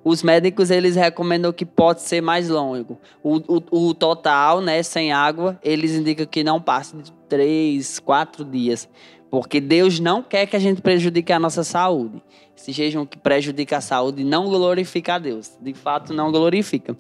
os 0.02 0.20
médicos 0.20 0.68
eles 0.68 0.96
recomendam 0.96 1.52
que 1.52 1.64
pode 1.64 2.02
ser 2.02 2.20
mais 2.20 2.48
longo. 2.48 2.98
O, 3.22 3.36
o, 3.36 3.88
o 3.88 3.94
total, 3.94 4.60
né, 4.60 4.82
sem 4.82 5.12
água, 5.12 5.56
eles 5.62 5.92
indicam 5.92 6.26
que 6.26 6.42
não 6.42 6.60
passe 6.60 6.96
de 6.96 7.12
três, 7.28 8.00
quatro 8.00 8.44
dias. 8.44 8.88
Porque 9.30 9.60
Deus 9.60 10.00
não 10.00 10.24
quer 10.24 10.46
que 10.46 10.56
a 10.56 10.58
gente 10.58 10.82
prejudique 10.82 11.32
a 11.32 11.38
nossa 11.38 11.62
saúde. 11.62 12.20
Esse 12.56 12.72
jejum 12.72 13.06
que 13.06 13.16
prejudica 13.16 13.76
a 13.76 13.80
saúde 13.80 14.24
não 14.24 14.46
glorifica 14.48 15.14
a 15.14 15.18
Deus. 15.20 15.56
De 15.60 15.72
fato, 15.72 16.12
não 16.12 16.32
glorifica. 16.32 16.96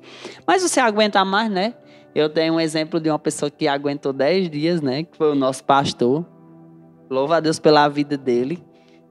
Mas 0.46 0.62
você 0.62 0.78
aguenta 0.78 1.24
mais, 1.24 1.50
né? 1.50 1.74
Eu 2.14 2.28
tenho 2.28 2.54
um 2.54 2.60
exemplo 2.60 3.00
de 3.00 3.10
uma 3.10 3.18
pessoa 3.18 3.50
que 3.50 3.66
aguentou 3.66 4.12
10 4.12 4.48
dias, 4.48 4.80
né? 4.80 5.02
Que 5.02 5.16
foi 5.16 5.32
o 5.32 5.34
nosso 5.34 5.64
pastor. 5.64 6.24
Louva 7.08 7.36
a 7.36 7.40
Deus 7.40 7.58
pela 7.58 7.88
vida 7.88 8.16
dele. 8.16 8.62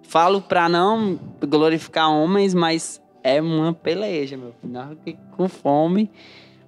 Falo 0.01 0.41
para 0.41 0.67
não 0.67 1.19
glorificar 1.39 2.12
homens, 2.12 2.53
mas 2.53 3.01
é 3.23 3.41
uma 3.41 3.73
peleja, 3.73 4.35
meu 4.35 4.53
filho. 4.59 4.73
Com 5.35 5.47
fome. 5.47 6.12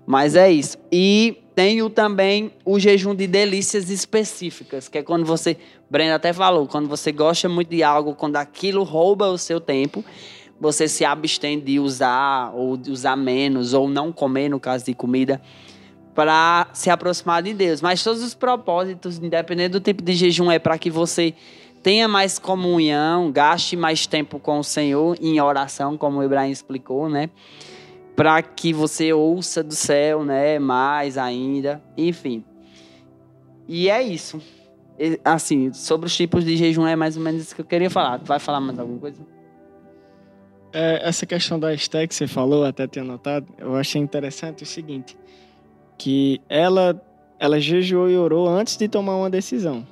Mas 0.05 0.35
é 0.35 0.51
isso. 0.51 0.77
E 0.91 1.37
tenho 1.55 1.89
também 1.89 2.51
o 2.63 2.79
jejum 2.79 3.15
de 3.15 3.27
delícias 3.27 3.89
específicas, 3.89 4.87
que 4.87 4.97
é 4.97 5.03
quando 5.03 5.25
você, 5.25 5.57
Brenda 5.89 6.15
até 6.15 6.31
falou, 6.31 6.67
quando 6.67 6.87
você 6.87 7.11
gosta 7.11 7.49
muito 7.49 7.69
de 7.69 7.81
algo, 7.81 8.13
quando 8.13 8.35
aquilo 8.35 8.83
rouba 8.83 9.27
o 9.27 9.37
seu 9.37 9.59
tempo, 9.59 10.03
você 10.59 10.87
se 10.87 11.03
abstém 11.03 11.59
de 11.59 11.79
usar 11.79 12.53
ou 12.53 12.77
de 12.77 12.91
usar 12.91 13.15
menos 13.15 13.73
ou 13.73 13.87
não 13.89 14.11
comer 14.11 14.49
no 14.49 14.59
caso 14.59 14.85
de 14.85 14.93
comida 14.93 15.41
para 16.15 16.67
se 16.73 16.89
aproximar 16.89 17.43
de 17.43 17.53
Deus. 17.53 17.81
Mas 17.81 18.03
todos 18.03 18.23
os 18.23 18.33
propósitos, 18.33 19.17
independente 19.17 19.73
do 19.73 19.79
tipo 19.79 20.01
de 20.01 20.13
jejum, 20.13 20.49
é 20.49 20.57
para 20.57 20.77
que 20.79 20.89
você 20.89 21.33
tenha 21.83 22.07
mais 22.07 22.39
comunhão, 22.39 23.31
gaste 23.31 23.75
mais 23.75 24.07
tempo 24.07 24.39
com 24.39 24.57
o 24.57 24.63
Senhor 24.63 25.15
em 25.21 25.39
oração, 25.39 25.97
como 25.97 26.19
o 26.19 26.23
Ibrahim 26.23 26.49
explicou, 26.49 27.07
né? 27.09 27.29
para 28.15 28.41
que 28.41 28.71
você 28.71 29.11
ouça 29.11 29.61
do 29.61 29.75
céu, 29.75 30.23
né, 30.23 30.57
mais 30.57 31.17
ainda, 31.17 31.81
enfim. 31.97 32.43
E 33.67 33.89
é 33.89 34.01
isso. 34.01 34.41
Assim, 35.23 35.73
sobre 35.73 36.07
os 36.07 36.15
tipos 36.15 36.45
de 36.45 36.55
jejum 36.55 36.87
é 36.87 36.95
mais 36.95 37.17
ou 37.17 37.23
menos 37.23 37.41
isso 37.41 37.53
que 37.53 37.59
eu 37.59 37.65
queria 37.65 37.89
falar. 37.89 38.19
Tu 38.19 38.25
vai 38.25 38.39
falar 38.39 38.61
mais 38.61 38.79
alguma 38.79 38.99
coisa? 38.99 39.21
É, 40.71 41.07
essa 41.07 41.25
questão 41.25 41.59
da 41.59 41.73
Esté 41.73 42.07
que 42.07 42.15
você 42.15 42.27
falou, 42.27 42.63
até 42.63 42.87
ter 42.87 43.01
anotado, 43.01 43.47
eu 43.57 43.75
achei 43.75 44.01
interessante 44.01 44.63
o 44.63 44.65
seguinte, 44.65 45.17
que 45.97 46.41
ela 46.49 47.01
ela 47.37 47.59
jejuou 47.59 48.09
e 48.09 48.17
orou 48.17 48.47
antes 48.47 48.77
de 48.77 48.87
tomar 48.87 49.15
uma 49.17 49.29
decisão. 49.29 49.85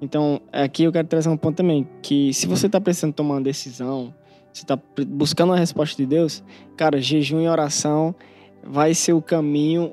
Então, 0.00 0.40
aqui 0.52 0.84
eu 0.84 0.92
quero 0.92 1.06
trazer 1.06 1.28
um 1.28 1.36
ponto 1.36 1.56
também, 1.56 1.86
que 2.02 2.32
se 2.32 2.46
você 2.46 2.66
está 2.66 2.80
precisando 2.80 3.14
tomar 3.14 3.34
uma 3.34 3.42
decisão, 3.42 4.12
você 4.52 4.62
está 4.62 4.78
buscando 5.06 5.52
a 5.52 5.56
resposta 5.56 5.96
de 5.96 6.06
Deus, 6.06 6.42
cara, 6.76 7.00
jejum 7.00 7.40
e 7.40 7.48
oração 7.48 8.14
vai 8.62 8.94
ser 8.94 9.12
o 9.12 9.22
caminho 9.22 9.92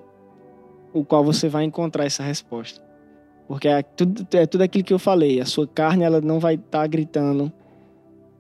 o 0.94 1.04
qual 1.04 1.24
você 1.24 1.50
vai 1.50 1.64
encontrar 1.64 2.06
essa 2.06 2.24
resposta. 2.24 2.82
Porque 3.48 3.68
é 3.68 3.82
tudo, 3.82 4.26
é 4.34 4.46
tudo 4.46 4.62
aquilo 4.62 4.84
que 4.84 4.94
eu 4.94 5.00
falei. 5.00 5.42
A 5.42 5.46
sua 5.46 5.68
carne 5.68 6.04
ela 6.04 6.22
não 6.22 6.40
vai 6.40 6.56
estar 6.56 6.82
tá 6.82 6.88
gritando 6.88 7.52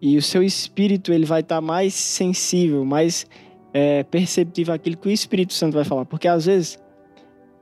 e 0.02 0.18
o 0.18 0.22
seu 0.22 0.44
espírito 0.44 1.12
ele 1.12 1.26
vai 1.26 1.42
estar 1.42 1.56
tá 1.56 1.62
mais 1.62 1.94
sensível, 1.94 2.86
mais 2.86 3.26
é, 3.74 4.04
perceptível 4.04 4.74
àquilo 4.74 4.96
que 4.96 5.08
o 5.08 5.12
Espírito 5.12 5.54
Santo 5.54 5.74
vai 5.74 5.84
falar. 5.84 6.06
Porque 6.06 6.28
às 6.28 6.46
vezes 6.46 6.80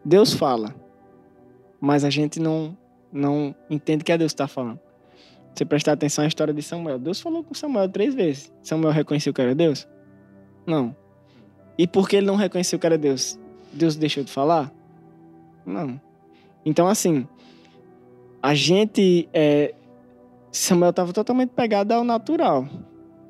Deus 0.03 0.33
fala, 0.33 0.75
mas 1.79 2.03
a 2.03 2.09
gente 2.09 2.39
não, 2.39 2.77
não 3.11 3.55
entende 3.69 4.03
que 4.03 4.11
é 4.11 4.17
Deus 4.17 4.31
que 4.31 4.35
está 4.35 4.47
falando. 4.47 4.79
Você 5.53 5.65
prestar 5.65 5.93
atenção 5.93 6.23
à 6.23 6.27
história 6.27 6.53
de 6.53 6.61
Samuel. 6.61 6.99
Deus 6.99 7.19
falou 7.19 7.43
com 7.43 7.53
Samuel 7.53 7.89
três 7.89 8.13
vezes. 8.13 8.53
Samuel 8.61 8.93
reconheceu 8.93 9.33
que 9.33 9.41
era 9.41 9.53
Deus? 9.55 9.87
Não. 10.65 10.95
E 11.77 11.87
por 11.87 12.07
que 12.07 12.17
ele 12.17 12.27
não 12.27 12.35
reconheceu 12.35 12.77
que 12.77 12.85
era 12.85 12.97
Deus? 12.97 13.39
Deus 13.73 13.95
deixou 13.95 14.23
de 14.23 14.31
falar? 14.31 14.71
Não. 15.65 15.99
Então, 16.65 16.87
assim, 16.87 17.27
a 18.41 18.53
gente. 18.53 19.27
É, 19.33 19.73
Samuel 20.51 20.91
estava 20.91 21.11
totalmente 21.13 21.49
pegado 21.49 21.93
ao 21.93 22.03
natural, 22.03 22.67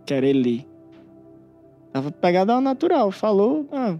que 0.06 0.14
era 0.14 0.26
Eli. 0.26 0.68
Estava 1.92 2.10
pegado 2.10 2.54
ao 2.54 2.62
natural. 2.62 3.12
Falou, 3.12 3.68
ah, 3.72 3.98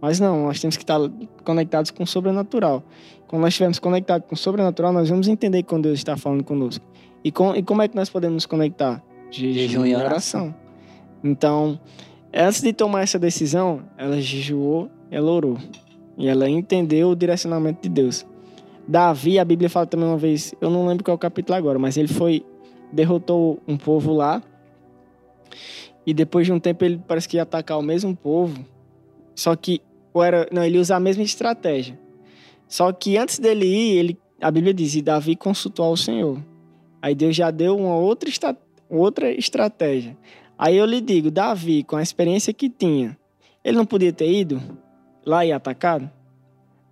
mas 0.00 0.18
não, 0.18 0.44
nós 0.44 0.60
temos 0.60 0.76
que 0.76 0.82
estar 0.82 0.98
conectados 1.44 1.90
com 1.90 2.04
o 2.04 2.06
sobrenatural. 2.06 2.82
Quando 3.26 3.42
nós 3.42 3.50
estivermos 3.50 3.78
conectados 3.78 4.26
com 4.26 4.34
o 4.34 4.38
sobrenatural, 4.38 4.92
nós 4.92 5.08
vamos 5.08 5.28
entender 5.28 5.62
quando 5.64 5.84
Deus 5.84 5.98
está 5.98 6.16
falando 6.16 6.44
conosco. 6.44 6.84
E, 7.22 7.30
com, 7.32 7.54
e 7.54 7.62
como 7.62 7.82
é 7.82 7.88
que 7.88 7.96
nós 7.96 8.08
podemos 8.08 8.34
nos 8.34 8.46
conectar? 8.46 9.02
Jejum 9.30 9.84
e 9.84 9.94
oração. 9.94 10.54
Então, 11.22 11.78
antes 12.32 12.62
de 12.62 12.72
tomar 12.72 13.02
essa 13.02 13.18
decisão, 13.18 13.82
ela 13.98 14.20
jejuou, 14.20 14.88
ela 15.10 15.30
orou. 15.30 15.58
E 16.16 16.28
ela 16.28 16.48
entendeu 16.48 17.10
o 17.10 17.16
direcionamento 17.16 17.82
de 17.82 17.88
Deus. 17.88 18.24
Davi, 18.86 19.38
a 19.38 19.44
Bíblia 19.44 19.68
fala 19.68 19.84
também 19.84 20.08
uma 20.08 20.16
vez, 20.16 20.54
eu 20.60 20.70
não 20.70 20.86
lembro 20.86 21.04
qual 21.04 21.12
é 21.12 21.16
o 21.16 21.18
capítulo 21.18 21.58
agora, 21.58 21.78
mas 21.78 21.96
ele 21.98 22.08
foi, 22.08 22.44
derrotou 22.90 23.58
um 23.68 23.76
povo 23.76 24.14
lá. 24.14 24.42
E 26.08 26.14
depois 26.14 26.46
de 26.46 26.52
um 26.54 26.58
tempo 26.58 26.86
ele 26.86 26.98
parece 27.06 27.28
que 27.28 27.36
ia 27.36 27.42
atacar 27.42 27.78
o 27.78 27.82
mesmo 27.82 28.16
povo. 28.16 28.64
Só 29.34 29.54
que 29.54 29.82
ou 30.10 30.24
era, 30.24 30.48
não, 30.50 30.64
ele 30.64 30.78
usa 30.78 30.96
a 30.96 31.00
mesma 31.00 31.22
estratégia. 31.22 32.00
Só 32.66 32.90
que 32.92 33.18
antes 33.18 33.38
dele 33.38 33.66
ir, 33.66 33.98
ele, 33.98 34.18
a 34.40 34.50
Bíblia 34.50 34.72
diz, 34.72 34.94
e 34.94 35.02
Davi 35.02 35.36
consultou 35.36 35.84
ao 35.84 35.98
Senhor. 35.98 36.42
Aí 37.02 37.14
Deus 37.14 37.36
já 37.36 37.50
deu 37.50 37.76
uma 37.76 37.94
outra, 37.94 38.30
outra 38.88 39.30
estratégia. 39.30 40.16
Aí 40.56 40.78
eu 40.78 40.86
lhe 40.86 41.02
digo, 41.02 41.30
Davi, 41.30 41.82
com 41.82 41.96
a 41.96 42.02
experiência 42.02 42.54
que 42.54 42.70
tinha, 42.70 43.14
ele 43.62 43.76
não 43.76 43.84
podia 43.84 44.10
ter 44.10 44.32
ido 44.32 44.62
lá 45.26 45.44
e 45.44 45.52
atacado? 45.52 46.10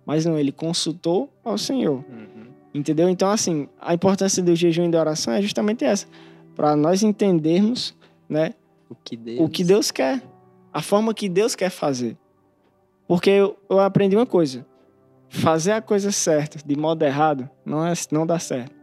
Mas 0.05 0.27
não, 0.27 0.37
ele 0.37 0.51
consultou 0.51 1.27
ao 1.43 1.57
Senhor. 1.57 2.05
Uhum. 2.07 2.51
Entendeu? 2.71 3.09
Então, 3.09 3.31
assim, 3.31 3.67
a 3.81 3.95
importância 3.95 4.43
do 4.43 4.55
jejum 4.55 4.85
e 4.85 4.91
da 4.91 4.99
oração 4.99 5.33
é 5.33 5.41
justamente 5.41 5.83
essa. 5.83 6.05
Para 6.55 6.75
nós 6.75 7.01
entendermos 7.01 7.95
né, 8.29 8.53
o, 8.89 8.95
que 8.95 9.17
Deus... 9.17 9.39
o 9.39 9.49
que 9.49 9.63
Deus 9.63 9.91
quer. 9.91 10.21
A 10.73 10.81
forma 10.81 11.13
que 11.13 11.27
Deus 11.27 11.55
quer 11.55 11.69
fazer. 11.69 12.17
Porque 13.07 13.29
eu, 13.29 13.57
eu 13.69 13.79
aprendi 13.79 14.15
uma 14.15 14.25
coisa. 14.25 14.65
Fazer 15.29 15.71
a 15.71 15.81
coisa 15.81 16.11
certa 16.11 16.59
de 16.65 16.75
modo 16.75 17.03
errado 17.03 17.49
não, 17.65 17.85
é, 17.85 17.93
não 18.11 18.25
dá 18.25 18.39
certo. 18.39 18.75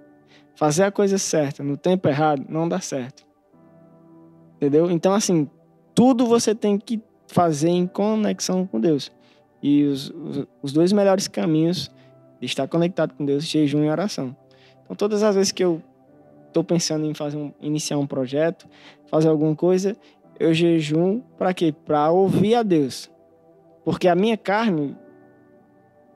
Fazer 0.55 0.85
a 0.85 0.91
coisa 0.91 1.19
certa 1.19 1.63
no 1.63 1.77
tempo 1.77 2.09
errado 2.09 2.45
não 2.49 2.69
dá 2.69 2.81
certo. 2.81 3.25
Entendeu? 4.57 4.91
Então, 4.91 5.13
assim, 5.13 5.49
tudo 5.95 6.27
você 6.27 6.55
tem 6.55 6.79
que 6.79 7.01
fazer 7.27 7.69
em 7.69 7.87
conexão 7.87 8.67
com 8.67 8.81
Deus. 8.81 9.11
E 9.63 9.85
os, 9.85 10.11
os, 10.11 10.47
os 10.63 10.73
dois 10.73 10.93
melhores 10.93 11.27
caminhos 11.27 11.91
de 12.41 12.47
estar 12.47 12.69
conectado 12.69 13.15
com 13.15 13.25
Deus, 13.25 13.45
jejum 13.45 13.85
e 13.85 13.91
oração. 13.91 14.37
Então, 14.85 14.95
todas 14.95 15.23
as 15.23 15.35
vezes 15.35 15.53
que 15.53 15.65
eu 15.65 15.83
estou 16.55 16.63
pensando 16.63 17.05
em 17.05 17.13
fazer 17.13 17.37
um, 17.37 17.53
iniciar 17.61 17.99
um 17.99 18.07
projeto, 18.07 18.69
fazer 19.09 19.29
alguma 19.29 19.57
coisa, 19.57 19.97
eu 20.39 20.55
jejum 20.55 21.21
para 21.37 21.53
quê? 21.53 21.75
Para 21.85 22.11
ouvir 22.11 22.55
a 22.55 22.63
Deus. 22.63 23.11
Porque 23.85 24.07
a 24.07 24.15
minha 24.15 24.37
carne, 24.37 24.97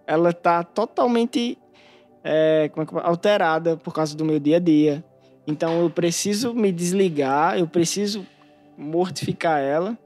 ela 0.06 0.30
está 0.30 0.62
totalmente 0.62 1.58
é, 2.22 2.70
é 2.74 2.98
alterada 3.02 3.76
por 3.76 3.92
causa 3.92 4.16
do 4.16 4.24
meu 4.24 4.38
dia 4.38 4.56
a 4.56 4.60
dia. 4.60 5.04
Então 5.46 5.80
eu 5.80 5.90
preciso 5.90 6.54
me 6.54 6.70
desligar, 6.70 7.58
eu 7.58 7.66
preciso 7.66 8.24
mortificar 8.76 9.60
ela, 9.60 9.98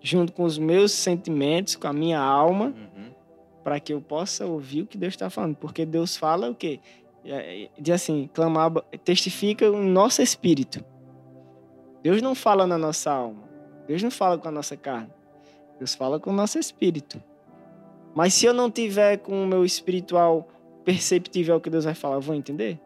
junto 0.00 0.32
com 0.32 0.44
os 0.44 0.58
meus 0.58 0.92
sentimentos, 0.92 1.74
com 1.74 1.88
a 1.88 1.92
minha 1.92 2.18
alma, 2.18 2.66
uhum. 2.66 3.10
para 3.64 3.80
que 3.80 3.94
eu 3.94 4.00
possa 4.00 4.46
ouvir 4.46 4.82
o 4.82 4.86
que 4.86 4.98
Deus 4.98 5.14
está 5.14 5.30
falando. 5.30 5.56
Porque 5.56 5.86
Deus 5.86 6.16
fala 6.16 6.50
o 6.50 6.54
quê? 6.54 6.80
É, 7.24 7.68
diz 7.78 7.94
assim, 7.94 8.30
clamar, 8.32 8.72
testifica 9.04 9.70
o 9.70 9.82
nosso 9.82 10.22
espírito. 10.22 10.84
Deus 12.02 12.22
não 12.22 12.34
fala 12.34 12.66
na 12.66 12.78
nossa 12.78 13.10
alma. 13.10 13.42
Deus 13.86 14.02
não 14.02 14.10
fala 14.10 14.38
com 14.38 14.48
a 14.48 14.50
nossa 14.50 14.76
carne. 14.76 15.10
Deus 15.78 15.94
fala 15.94 16.18
com 16.18 16.30
o 16.30 16.32
nosso 16.32 16.58
espírito. 16.58 17.22
Mas 18.14 18.34
se 18.34 18.46
eu 18.46 18.54
não 18.54 18.70
tiver 18.70 19.18
com 19.18 19.44
o 19.44 19.46
meu 19.46 19.64
espiritual 19.64 20.48
perceptível 20.84 21.56
o 21.56 21.60
que 21.60 21.70
Deus 21.70 21.84
vai 21.84 21.94
falar, 21.94 22.16
eu 22.16 22.20
vou 22.20 22.34
entender? 22.34 22.78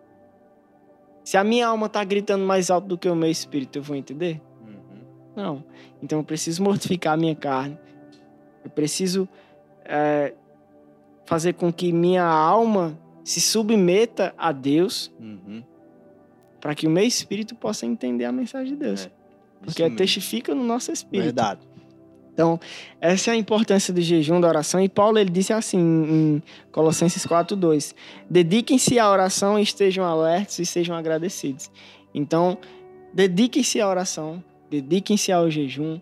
Se 1.22 1.36
a 1.36 1.44
minha 1.44 1.68
alma 1.68 1.86
está 1.86 2.04
gritando 2.04 2.44
mais 2.44 2.70
alto 2.70 2.86
do 2.86 2.98
que 2.98 3.08
o 3.08 3.14
meu 3.14 3.30
espírito, 3.30 3.78
eu 3.78 3.82
vou 3.82 3.96
entender? 3.96 4.40
Uhum. 4.60 5.00
Não. 5.34 5.64
Então 6.02 6.18
eu 6.18 6.24
preciso 6.24 6.62
mortificar 6.62 7.14
a 7.14 7.16
minha 7.16 7.34
carne. 7.34 7.78
Eu 8.62 8.70
preciso 8.70 9.28
é, 9.84 10.34
fazer 11.24 11.54
com 11.54 11.72
que 11.72 11.92
minha 11.92 12.24
alma 12.24 12.98
se 13.24 13.40
submeta 13.40 14.34
a 14.36 14.52
Deus 14.52 15.10
uhum. 15.18 15.64
para 16.60 16.74
que 16.74 16.86
o 16.86 16.90
meu 16.90 17.04
espírito 17.04 17.54
possa 17.54 17.86
entender 17.86 18.26
a 18.26 18.32
mensagem 18.32 18.74
de 18.74 18.78
Deus. 18.78 19.06
É, 19.06 19.10
Porque 19.64 19.90
testifica 19.90 20.54
no 20.54 20.62
nosso 20.62 20.92
espírito. 20.92 21.24
Verdade. 21.24 21.60
Então, 22.34 22.58
essa 23.00 23.30
é 23.30 23.34
a 23.34 23.36
importância 23.36 23.94
do 23.94 24.00
jejum, 24.00 24.40
da 24.40 24.48
oração. 24.48 24.80
E 24.80 24.88
Paulo 24.88 25.18
ele 25.18 25.30
disse 25.30 25.52
assim 25.52 25.78
em 25.78 26.42
Colossenses 26.70 27.24
4:2: 27.24 27.94
Dediquem-se 28.28 28.98
à 28.98 29.08
oração 29.08 29.58
e 29.58 29.62
estejam 29.62 30.04
alertos 30.04 30.58
e 30.58 30.66
sejam 30.66 30.96
agradecidos. 30.96 31.70
Então, 32.12 32.58
dediquem-se 33.12 33.80
à 33.80 33.88
oração, 33.88 34.42
dediquem-se 34.68 35.30
ao 35.30 35.48
jejum. 35.48 36.00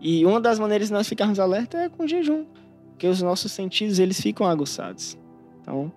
E 0.00 0.24
uma 0.24 0.40
das 0.40 0.58
maneiras 0.58 0.88
de 0.88 0.94
nós 0.94 1.08
ficarmos 1.08 1.40
alertos 1.40 1.78
é 1.78 1.88
com 1.88 2.06
jejum, 2.06 2.44
porque 2.90 3.06
os 3.06 3.20
nossos 3.20 3.50
sentidos 3.50 3.98
eles 3.98 4.20
ficam 4.20 4.46
aguçados. 4.46 5.18
Então, 5.60 5.92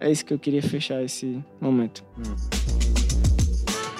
é 0.00 0.10
isso 0.10 0.24
que 0.24 0.32
eu 0.32 0.38
queria 0.38 0.62
fechar 0.62 1.02
esse 1.04 1.38
momento. 1.60 2.02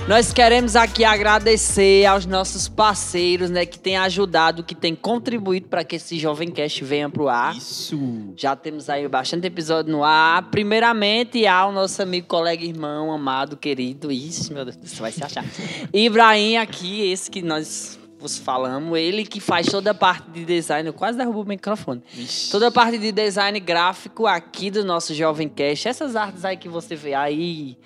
Nós 0.08 0.32
queremos 0.32 0.74
aqui 0.74 1.04
agradecer 1.04 2.06
aos 2.06 2.24
nossos 2.26 2.66
parceiros, 2.68 3.50
né, 3.50 3.66
que 3.66 3.78
têm 3.78 3.96
ajudado, 3.98 4.64
que 4.64 4.74
têm 4.74 4.94
contribuído 4.94 5.68
para 5.68 5.84
que 5.84 5.96
esse 5.96 6.18
Jovem 6.18 6.50
Cast 6.50 6.82
venha 6.82 7.08
pro 7.08 7.28
ar. 7.28 7.54
Isso. 7.54 8.32
Já 8.34 8.56
temos 8.56 8.88
aí 8.88 9.06
bastante 9.06 9.46
episódio 9.46 9.92
no 9.92 10.02
ar. 10.02 10.50
Primeiramente, 10.50 11.46
ao 11.46 11.70
nosso 11.70 12.02
amigo, 12.02 12.26
colega, 12.26 12.64
irmão, 12.64 13.12
amado, 13.12 13.56
querido. 13.56 14.10
Isso, 14.10 14.52
meu 14.52 14.64
Deus, 14.64 14.78
você 14.82 15.00
vai 15.00 15.12
se 15.12 15.22
achar. 15.22 15.44
Ibrahim 15.92 16.56
aqui, 16.56 17.12
esse 17.12 17.30
que 17.30 17.42
nós 17.42 17.99
vos 18.20 18.38
falamos, 18.38 18.98
ele 18.98 19.24
que 19.24 19.40
faz 19.40 19.66
toda 19.66 19.92
a 19.92 19.94
parte 19.94 20.30
de 20.30 20.44
design, 20.44 20.86
eu 20.88 20.92
quase 20.92 21.16
derrubo 21.16 21.42
o 21.42 21.46
microfone. 21.46 22.02
Ixi. 22.14 22.50
Toda 22.50 22.68
a 22.68 22.70
parte 22.70 22.98
de 22.98 23.10
design 23.10 23.58
gráfico 23.58 24.26
aqui 24.26 24.70
do 24.70 24.84
nosso 24.84 25.14
Jovem 25.14 25.48
Cast. 25.48 25.88
Essas 25.88 26.14
artes 26.14 26.44
aí 26.44 26.56
que 26.56 26.68
você 26.68 26.94
vê 26.94 27.14
aí, 27.14 27.78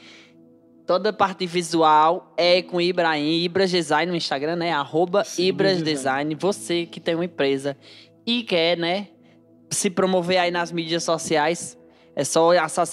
Toda 0.86 1.08
a 1.08 1.12
parte 1.14 1.46
visual 1.46 2.34
é 2.36 2.60
com 2.60 2.78
Ibrahim, 2.78 3.42
Ibras 3.42 3.70
Design 3.70 4.10
no 4.10 4.16
Instagram, 4.16 4.56
né? 4.56 4.70
Arroba 4.70 5.24
Sim, 5.24 5.44
Ibras 5.44 5.82
Design. 5.82 6.34
Você 6.34 6.84
que 6.84 7.00
tem 7.00 7.14
uma 7.14 7.24
empresa 7.24 7.74
e 8.26 8.42
quer, 8.42 8.76
né, 8.76 9.08
se 9.70 9.88
promover 9.88 10.38
aí 10.38 10.50
nas 10.50 10.70
mídias 10.70 11.02
sociais, 11.02 11.78
é 12.14 12.22
só 12.22 12.50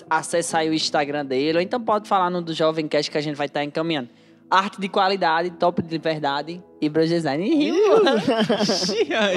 acessar 0.10 0.64
o 0.66 0.74
Instagram 0.74 1.26
dele. 1.26 1.58
Ou 1.58 1.62
então 1.62 1.82
pode 1.82 2.08
falar 2.08 2.30
no 2.30 2.42
do 2.42 2.54
Jovem 2.54 2.88
Cast 2.88 3.12
que 3.12 3.18
a 3.18 3.22
gente 3.22 3.36
vai 3.36 3.48
estar 3.48 3.62
encaminhando. 3.62 4.10
Arte 4.52 4.82
de 4.82 4.90
qualidade, 4.90 5.50
top 5.52 5.82
de 5.82 5.98
verdade, 5.98 6.62
Ibras 6.82 7.08
Design. 7.10 7.44
Rio. 7.48 7.76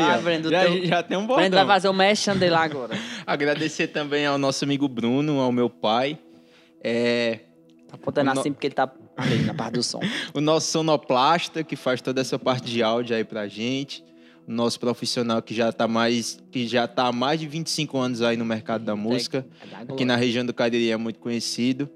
ah, 0.03 0.19
Brendo, 0.21 0.51
já, 0.51 0.65
teu... 0.65 0.85
já 0.85 1.03
tem 1.05 1.17
um 1.17 1.23
botão. 1.23 1.37
Brendo 1.37 1.57
vai 1.57 1.67
fazer 1.67 1.89
o 1.89 1.93
um 1.93 2.37
dele 2.37 2.55
agora. 2.55 2.99
Agradecer 3.25 3.87
também 3.87 4.27
ao 4.27 4.37
nosso 4.37 4.65
amigo 4.65 4.89
Bruno, 4.89 5.41
ao 5.41 5.53
meu 5.53 5.71
pai. 5.71 6.19
É, 6.83 7.41
Tá 7.95 7.95
apontando 7.95 8.31
assim 8.31 8.49
no... 8.49 8.55
porque 8.55 8.67
ele 8.67 8.75
tá 8.75 8.93
ali 9.17 9.43
na 9.45 9.55
parte 9.55 9.75
do 9.75 9.83
som. 9.83 10.01
o 10.35 10.41
nosso 10.41 10.71
sonoplasta, 10.71 11.63
que 11.63 11.77
faz 11.77 12.01
toda 12.01 12.21
essa 12.21 12.39
parte 12.39 12.67
de 12.67 12.83
áudio 12.83 13.17
aí 13.17 13.25
pra 13.25 13.47
gente. 13.47 14.05
O 14.47 14.53
nosso 14.53 14.79
profissional 14.79 15.41
que 15.41 15.55
já 15.55 15.73
tá 15.73 15.89
mais 15.89 16.39
que 16.51 16.67
já 16.67 16.87
tá 16.87 17.07
há 17.07 17.13
mais 17.13 17.41
de 17.41 17.47
25 17.47 17.97
anos 17.97 18.21
aí 18.21 18.37
no 18.37 18.45
mercado 18.45 18.85
da 18.85 18.95
música. 18.95 19.47
Aqui 19.89 20.05
na 20.05 20.17
região 20.17 20.45
do 20.45 20.53
Cariri 20.53 20.91
é 20.91 20.97
muito 20.97 21.19
conhecido. 21.19 21.89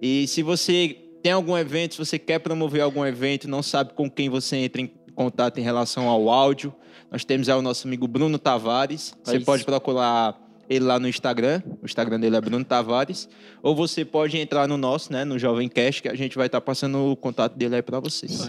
E 0.00 0.28
se 0.28 0.42
você 0.42 0.96
tem 1.22 1.32
algum 1.32 1.56
evento, 1.56 1.94
se 1.94 1.98
você 1.98 2.18
quer 2.18 2.38
promover 2.38 2.82
algum 2.82 3.04
evento, 3.04 3.48
não 3.48 3.62
sabe 3.62 3.92
com 3.94 4.10
quem 4.10 4.28
você 4.28 4.56
entra 4.56 4.80
em 4.80 4.90
contato 5.14 5.58
em 5.58 5.62
relação 5.62 6.08
ao 6.08 6.28
áudio, 6.28 6.72
nós 7.10 7.24
temos 7.24 7.48
aí 7.48 7.56
o 7.56 7.62
nosso 7.62 7.86
amigo 7.86 8.06
Bruno 8.06 8.38
Tavares. 8.38 9.14
Você 9.24 9.40
pode 9.40 9.64
procurar 9.64 10.38
ele 10.68 10.84
lá 10.84 11.00
no 11.00 11.08
Instagram. 11.08 11.62
O 11.82 11.86
Instagram 11.86 12.20
dele 12.20 12.36
é 12.36 12.40
Bruno 12.40 12.64
Tavares. 12.64 13.28
Ou 13.62 13.74
você 13.74 14.04
pode 14.04 14.36
entrar 14.36 14.68
no 14.68 14.76
nosso, 14.76 15.12
né, 15.12 15.24
no 15.24 15.38
Jovem 15.38 15.68
Cash, 15.68 16.00
que 16.00 16.08
a 16.08 16.14
gente 16.14 16.36
vai 16.36 16.46
estar 16.46 16.60
tá 16.60 16.64
passando 16.64 17.10
o 17.10 17.16
contato 17.16 17.56
dele 17.56 17.76
aí 17.76 17.82
para 17.82 17.98
vocês. 17.98 18.46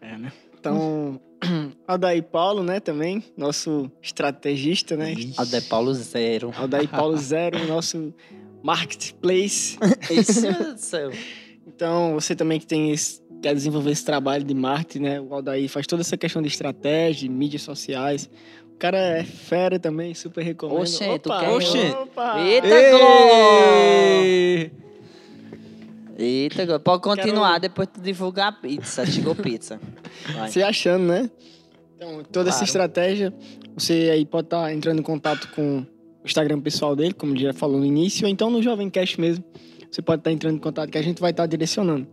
É, 0.00 0.16
né? 0.16 0.32
Então, 0.58 1.20
Aldair 1.86 2.22
Paulo, 2.22 2.62
né, 2.62 2.80
também, 2.80 3.22
nosso 3.36 3.90
estrategista, 4.00 4.96
né? 4.96 5.14
Aldair 5.36 5.68
Paulo 5.68 5.92
Zero. 5.92 6.52
Aldair 6.56 6.88
Paulo 6.88 7.16
Zero, 7.18 7.66
nosso 7.66 8.14
marketplace. 8.62 9.78
Então, 11.66 12.14
você 12.14 12.34
também 12.34 12.58
que 12.58 12.66
tem 12.66 12.90
esse, 12.90 13.22
quer 13.40 13.54
desenvolver 13.54 13.92
esse 13.92 14.04
trabalho 14.04 14.42
de 14.44 14.52
marketing, 14.54 14.98
né? 15.04 15.20
O 15.20 15.32
Aldair 15.32 15.68
faz 15.68 15.86
toda 15.86 16.02
essa 16.02 16.16
questão 16.16 16.42
de 16.42 16.48
estratégia, 16.48 17.22
de 17.22 17.28
mídias 17.28 17.62
sociais. 17.62 18.28
O 18.74 18.76
cara 18.78 18.98
é 18.98 19.22
fera 19.24 19.78
também, 19.78 20.12
super 20.12 20.42
recomendo. 20.44 20.80
Oxê, 20.80 21.18
tu 21.20 21.30
opa, 21.30 21.40
quer- 21.40 21.48
Oxê. 21.50 21.90
opa. 21.92 22.40
Eita, 22.40 22.66
Ei! 22.66 22.90
Glória! 22.90 24.72
Eita, 26.18 26.64
Glória. 26.66 26.80
pode 26.80 27.02
continuar, 27.02 27.58
depois 27.58 27.88
tu 27.92 28.00
divulgar 28.00 28.48
a 28.48 28.52
pizza. 28.52 29.06
Chegou 29.06 29.34
pizza. 29.34 29.80
Vai. 30.34 30.50
Você 30.50 30.62
achando, 30.62 31.04
né? 31.06 31.30
Então, 31.96 32.22
toda 32.30 32.48
essa 32.48 32.58
Claro. 32.58 32.68
estratégia, 32.68 33.32
você 33.76 34.10
aí 34.12 34.26
pode 34.26 34.46
estar 34.48 34.72
entrando 34.74 34.98
em 34.98 35.02
contato 35.02 35.48
com 35.54 35.86
o 36.22 36.26
Instagram 36.26 36.60
pessoal 36.60 36.94
dele, 36.94 37.12
como 37.14 37.32
ele 37.34 37.42
já 37.44 37.52
falou 37.52 37.78
no 37.78 37.86
início, 37.86 38.24
ou 38.24 38.30
então 38.30 38.50
no 38.50 38.62
Jovem 38.62 38.88
Cash 38.88 39.16
mesmo. 39.16 39.44
Você 39.90 40.00
pode 40.00 40.20
estar 40.20 40.32
entrando 40.32 40.56
em 40.56 40.58
contato 40.58 40.88
que 40.90 40.96
a 40.96 41.02
gente 41.02 41.20
vai 41.20 41.32
estar 41.32 41.44
direcionando. 41.44 42.06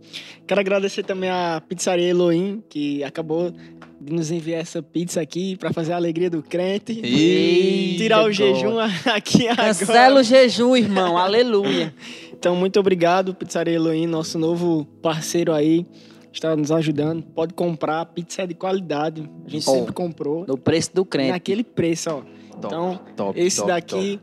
Quero 0.45 0.59
agradecer 0.59 1.01
também 1.03 1.29
a 1.29 1.63
pizzaria 1.65 2.09
Elohim, 2.09 2.61
que 2.67 3.01
acabou 3.05 3.53
de 4.01 4.13
nos 4.13 4.31
enviar 4.31 4.59
essa 4.59 4.81
pizza 4.83 5.21
aqui 5.21 5.55
para 5.55 5.71
fazer 5.71 5.93
a 5.93 5.95
alegria 5.95 6.29
do 6.29 6.43
crente. 6.43 6.99
Eita, 7.01 7.97
Tirar 7.97 8.25
o 8.25 8.31
jejum 8.33 8.77
aqui 9.13 9.45
Cancela 9.55 9.99
agora. 10.07 10.19
o 10.19 10.23
jejum, 10.23 10.75
irmão. 10.75 11.17
Aleluia. 11.17 11.93
Então, 12.39 12.55
muito 12.55 12.79
obrigado, 12.79 13.33
Pizzaria 13.35 13.73
Elohim, 13.73 14.07
nosso 14.07 14.39
novo 14.39 14.85
parceiro 15.01 15.51
aí, 15.51 15.85
está 16.31 16.55
nos 16.55 16.71
ajudando. 16.71 17.21
Pode 17.21 17.53
comprar, 17.53 18.05
pizza 18.05 18.43
é 18.43 18.47
de 18.47 18.53
qualidade. 18.53 19.29
A 19.45 19.49
gente 19.49 19.65
Bom. 19.65 19.73
sempre 19.73 19.91
comprou. 19.91 20.45
No 20.47 20.57
preço 20.57 20.95
do 20.95 21.03
crente. 21.03 21.31
Naquele 21.31 21.65
preço, 21.65 22.09
ó. 22.09 22.38
Top, 22.61 22.73
Então, 22.75 22.99
top, 23.15 23.39
esse 23.39 23.57
top, 23.57 23.67
daqui 23.69 24.19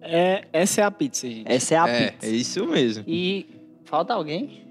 é 0.00 0.44
essa 0.52 0.80
é 0.80 0.84
a 0.84 0.90
pizza, 0.90 1.28
gente. 1.28 1.50
Essa 1.50 1.74
é 1.74 1.78
a 1.78 1.82
top. 1.86 1.92
É, 1.96 2.10
pizza. 2.12 2.26
é 2.26 2.30
isso 2.30 2.66
mesmo. 2.66 3.04
E 3.06 3.46
falta 3.84 4.14
alguém? 4.14 4.62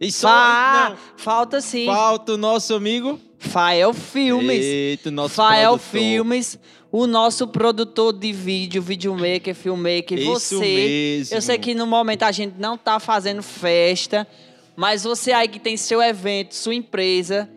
E 0.00 0.12
só, 0.12 0.28
Fa- 0.28 0.88
não, 0.90 0.96
falta 1.16 1.60
sim. 1.60 1.86
falta 1.86 2.32
o 2.32 2.36
nosso 2.36 2.74
amigo... 2.74 3.18
Fael 3.38 3.92
Filmes. 3.92 4.64
Eita, 4.64 5.10
o 5.10 5.12
nosso 5.12 5.34
Fael 5.34 5.72
produtor. 5.72 6.00
Filmes, 6.00 6.58
o 6.90 7.06
nosso 7.06 7.46
produtor 7.46 8.14
de 8.14 8.32
vídeo, 8.32 8.80
videomaker, 8.80 9.54
filmmaker, 9.54 10.18
Isso 10.18 10.56
você. 10.56 10.64
mesmo. 10.64 11.36
Eu 11.36 11.42
sei 11.42 11.58
que 11.58 11.74
no 11.74 11.86
momento 11.86 12.22
a 12.22 12.32
gente 12.32 12.54
não 12.58 12.78
tá 12.78 12.98
fazendo 12.98 13.42
festa, 13.42 14.26
mas 14.74 15.04
você 15.04 15.32
aí 15.32 15.48
que 15.48 15.60
tem 15.60 15.76
seu 15.76 16.02
evento, 16.02 16.54
sua 16.54 16.74
empresa, 16.74 17.48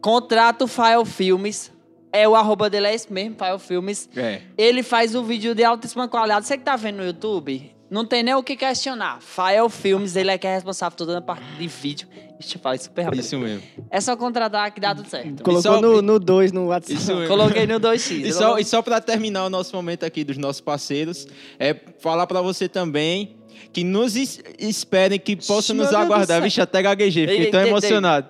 contrata 0.00 0.64
o 0.64 0.68
Fael 0.68 1.04
Filmes. 1.04 1.72
É 2.16 2.28
o 2.28 2.34
arroba 2.34 2.68
dele 2.70 2.86
é 2.86 2.94
esse 2.94 3.12
mesmo, 3.12 3.36
Fael 3.36 3.58
Filmes. 3.58 4.08
É. 4.16 4.40
Ele 4.56 4.82
faz 4.82 5.14
o 5.14 5.22
vídeo 5.22 5.54
de 5.54 5.62
altíssima 5.64 6.08
qualidade. 6.08 6.46
Você 6.46 6.56
que 6.56 6.64
tá 6.64 6.76
vendo 6.76 6.96
no 6.96 7.04
YouTube, 7.04 7.70
não 7.90 8.04
tem 8.04 8.22
nem 8.22 8.34
o 8.34 8.42
que 8.42 8.56
questionar. 8.56 9.18
Fael 9.20 9.68
Filmes, 9.68 10.16
ele 10.16 10.30
é 10.30 10.38
que 10.38 10.46
é 10.46 10.54
responsável 10.54 10.96
por 10.96 11.04
toda 11.06 11.18
a 11.18 11.22
parte 11.22 11.44
de 11.58 11.66
vídeo. 11.68 12.08
Deixa 12.38 12.56
eu 12.56 12.60
falar 12.60 12.78
super 12.78 13.02
rápido. 13.04 13.20
Isso 13.20 13.38
mesmo. 13.38 13.62
É 13.90 13.98
só 14.00 14.14
contratar 14.16 14.70
que 14.70 14.78
dá 14.80 14.94
tudo 14.94 15.08
certo. 15.08 15.42
Colocou 15.42 15.62
só- 15.62 15.80
no 16.02 16.18
2 16.18 16.52
no, 16.52 16.66
WhatsApp. 16.66 16.94
Isso 16.94 17.14
mesmo. 17.14 17.28
Coloquei 17.28 17.66
no 17.66 17.80
2x. 17.80 18.10
E 18.26 18.32
só, 18.32 18.58
e 18.58 18.64
só 18.64 18.82
para 18.82 19.00
terminar 19.00 19.46
o 19.46 19.50
nosso 19.50 19.74
momento 19.74 20.04
aqui 20.04 20.22
dos 20.22 20.36
nossos 20.36 20.60
parceiros, 20.60 21.26
é 21.58 21.74
falar 21.98 22.26
para 22.26 22.42
você 22.42 22.68
também 22.68 23.36
que 23.72 23.82
nos 23.84 24.16
es- 24.16 24.40
esperem, 24.58 25.18
que 25.18 25.34
possam 25.34 25.74
Meu 25.74 25.84
nos 25.84 25.92
Deus 25.92 26.02
aguardar. 26.02 26.42
Vixe, 26.42 26.60
até 26.60 26.82
gaguejei, 26.82 27.26
fiquei 27.26 27.44
Ei, 27.46 27.50
tão 27.50 27.60
emocionado. 27.66 28.28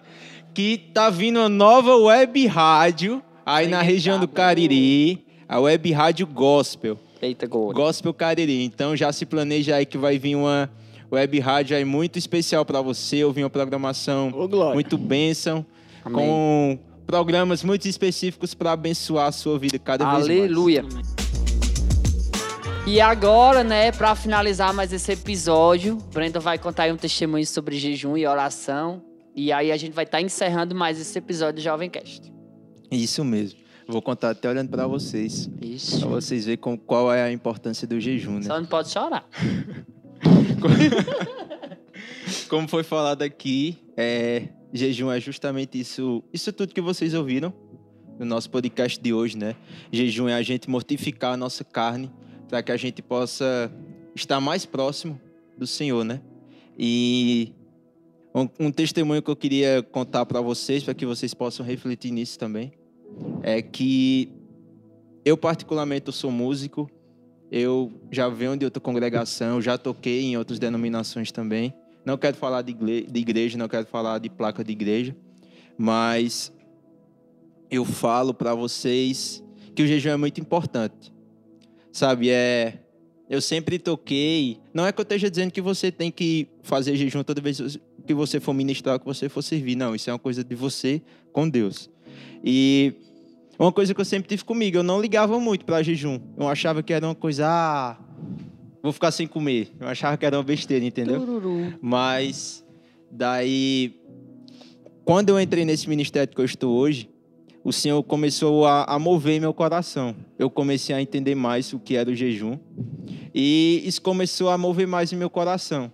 Que 0.54 0.78
tá 0.94 1.10
vindo 1.10 1.38
uma 1.40 1.48
nova 1.48 1.96
web 1.96 2.46
rádio 2.46 3.20
aí 3.46 3.68
na 3.68 3.80
região 3.80 4.18
do. 4.18 4.26
Cariri, 4.26 5.24
a 5.48 5.60
web 5.60 5.92
rádio 5.92 6.26
Gospel. 6.26 6.98
Eita, 7.22 7.46
gol. 7.46 7.72
Gospel 7.72 8.12
Cariri. 8.12 8.64
Então 8.64 8.96
já 8.96 9.12
se 9.12 9.24
planeja 9.24 9.76
aí 9.76 9.86
que 9.86 9.96
vai 9.96 10.18
vir 10.18 10.34
uma 10.34 10.68
web 11.10 11.38
rádio 11.38 11.76
aí 11.76 11.84
muito 11.84 12.18
especial 12.18 12.64
para 12.64 12.80
você, 12.80 13.24
ouvir 13.24 13.44
uma 13.44 13.50
programação 13.50 14.32
muito 14.74 14.98
bênção, 14.98 15.64
Amém. 16.04 16.26
com 16.26 16.78
programas 17.06 17.62
muito 17.62 17.86
específicos 17.86 18.52
para 18.52 18.72
abençoar 18.72 19.28
a 19.28 19.32
sua 19.32 19.56
vida 19.58 19.78
cada 19.78 20.04
vez 20.04 20.26
mais. 20.26 20.40
Aleluia. 20.40 20.84
E 22.84 23.00
agora, 23.00 23.64
né, 23.64 23.90
pra 23.90 24.14
finalizar 24.14 24.72
mais 24.74 24.92
esse 24.92 25.10
episódio, 25.12 25.96
Brenda 26.12 26.38
vai 26.38 26.58
contar 26.58 26.84
aí 26.84 26.92
um 26.92 26.96
testemunho 26.96 27.46
sobre 27.46 27.76
jejum 27.76 28.16
e 28.16 28.26
oração. 28.26 29.02
E 29.34 29.52
aí 29.52 29.72
a 29.72 29.76
gente 29.76 29.92
vai 29.92 30.04
estar 30.04 30.20
encerrando 30.20 30.74
mais 30.74 31.00
esse 31.00 31.18
episódio 31.18 31.54
do 31.54 31.60
Jovem 31.60 31.90
Cast. 31.90 32.35
Isso 32.90 33.24
mesmo. 33.24 33.58
Vou 33.88 34.02
contar 34.02 34.30
até 34.30 34.48
olhando 34.48 34.68
para 34.68 34.86
vocês, 34.86 35.48
Ixi. 35.62 36.00
para 36.00 36.08
vocês 36.08 36.44
verem 36.44 36.58
com- 36.58 36.76
qual 36.76 37.12
é 37.12 37.22
a 37.22 37.30
importância 37.32 37.86
do 37.86 38.00
jejum, 38.00 38.34
né? 38.38 38.42
Só 38.42 38.58
não 38.60 38.66
pode 38.66 38.90
chorar. 38.90 39.24
Como 42.48 42.66
foi 42.68 42.82
falado 42.82 43.22
aqui, 43.22 43.78
é, 43.96 44.48
jejum 44.72 45.10
é 45.10 45.20
justamente 45.20 45.78
isso, 45.78 46.22
isso 46.32 46.52
tudo 46.52 46.74
que 46.74 46.80
vocês 46.80 47.14
ouviram 47.14 47.52
no 48.18 48.24
nosso 48.26 48.50
podcast 48.50 49.00
de 49.00 49.12
hoje, 49.12 49.36
né? 49.36 49.54
Jejum 49.92 50.28
é 50.28 50.34
a 50.34 50.42
gente 50.42 50.68
mortificar 50.70 51.34
a 51.34 51.36
nossa 51.36 51.62
carne 51.64 52.10
para 52.48 52.62
que 52.62 52.72
a 52.72 52.76
gente 52.76 53.02
possa 53.02 53.70
estar 54.14 54.40
mais 54.40 54.64
próximo 54.66 55.20
do 55.56 55.66
Senhor, 55.66 56.04
né? 56.04 56.20
E 56.78 57.52
um, 58.36 58.66
um 58.66 58.70
testemunho 58.70 59.22
que 59.22 59.30
eu 59.30 59.36
queria 59.36 59.82
contar 59.82 60.26
para 60.26 60.42
vocês, 60.42 60.84
para 60.84 60.92
que 60.92 61.06
vocês 61.06 61.32
possam 61.32 61.64
refletir 61.64 62.10
nisso 62.10 62.38
também, 62.38 62.70
é 63.42 63.62
que 63.62 64.30
eu 65.24 65.38
particularmente 65.38 66.08
eu 66.08 66.12
sou 66.12 66.30
músico, 66.30 66.90
eu 67.50 67.90
já 68.12 68.28
venho 68.28 68.54
de 68.54 68.66
outra 68.66 68.78
congregação, 68.78 69.62
já 69.62 69.78
toquei 69.78 70.22
em 70.24 70.36
outras 70.36 70.58
denominações 70.58 71.32
também. 71.32 71.72
Não 72.04 72.18
quero 72.18 72.36
falar 72.36 72.60
de 72.60 72.72
igreja, 73.14 73.56
não 73.56 73.68
quero 73.68 73.86
falar 73.86 74.18
de 74.18 74.28
placa 74.28 74.62
de 74.62 74.70
igreja, 74.70 75.16
mas 75.78 76.52
eu 77.70 77.86
falo 77.86 78.34
para 78.34 78.54
vocês 78.54 79.42
que 79.74 79.82
o 79.82 79.86
jejum 79.86 80.10
é 80.10 80.16
muito 80.16 80.42
importante. 80.42 81.10
Sabe, 81.90 82.28
é 82.28 82.82
eu 83.28 83.40
sempre 83.40 83.78
toquei, 83.78 84.58
não 84.72 84.86
é 84.86 84.92
que 84.92 85.00
eu 85.00 85.02
esteja 85.02 85.28
dizendo 85.28 85.50
que 85.50 85.60
você 85.60 85.90
tem 85.90 86.10
que 86.10 86.46
fazer 86.62 86.96
jejum 86.96 87.22
toda 87.22 87.40
vez 87.40 87.78
que 88.06 88.14
você 88.14 88.38
for 88.38 88.54
ministrar, 88.54 89.00
que 89.00 89.04
você 89.04 89.28
for 89.28 89.42
servir, 89.42 89.74
não, 89.74 89.94
isso 89.94 90.08
é 90.08 90.12
uma 90.12 90.18
coisa 90.18 90.44
de 90.44 90.54
você 90.54 91.02
com 91.32 91.48
Deus. 91.48 91.90
E 92.44 92.94
uma 93.58 93.72
coisa 93.72 93.92
que 93.92 94.00
eu 94.00 94.04
sempre 94.04 94.28
tive 94.28 94.44
comigo, 94.44 94.76
eu 94.76 94.82
não 94.82 95.00
ligava 95.00 95.40
muito 95.40 95.64
para 95.64 95.82
jejum. 95.82 96.20
Eu 96.36 96.46
achava 96.46 96.82
que 96.82 96.92
era 96.92 97.04
uma 97.04 97.14
coisa, 97.14 97.46
ah, 97.48 97.96
vou 98.80 98.92
ficar 98.92 99.10
sem 99.10 99.26
comer. 99.26 99.72
Eu 99.80 99.88
achava 99.88 100.16
que 100.16 100.24
era 100.24 100.36
uma 100.36 100.44
besteira, 100.44 100.84
entendeu? 100.84 101.18
Tururu. 101.18 101.74
Mas 101.82 102.64
daí, 103.10 103.98
quando 105.04 105.30
eu 105.30 105.40
entrei 105.40 105.64
nesse 105.64 105.88
ministério 105.88 106.32
que 106.32 106.40
eu 106.40 106.44
estou 106.44 106.76
hoje, 106.76 107.10
o 107.64 107.72
Senhor 107.72 108.00
começou 108.04 108.64
a, 108.64 108.84
a 108.84 108.98
mover 108.98 109.40
meu 109.40 109.52
coração. 109.52 110.14
Eu 110.38 110.48
comecei 110.48 110.94
a 110.94 111.02
entender 111.02 111.34
mais 111.34 111.72
o 111.72 111.80
que 111.80 111.96
era 111.96 112.08
o 112.08 112.14
jejum 112.14 112.56
e 113.38 113.82
isso 113.84 114.00
começou 114.00 114.48
a 114.48 114.56
mover 114.56 114.86
mais 114.86 115.12
o 115.12 115.16
meu 115.16 115.28
coração. 115.28 115.92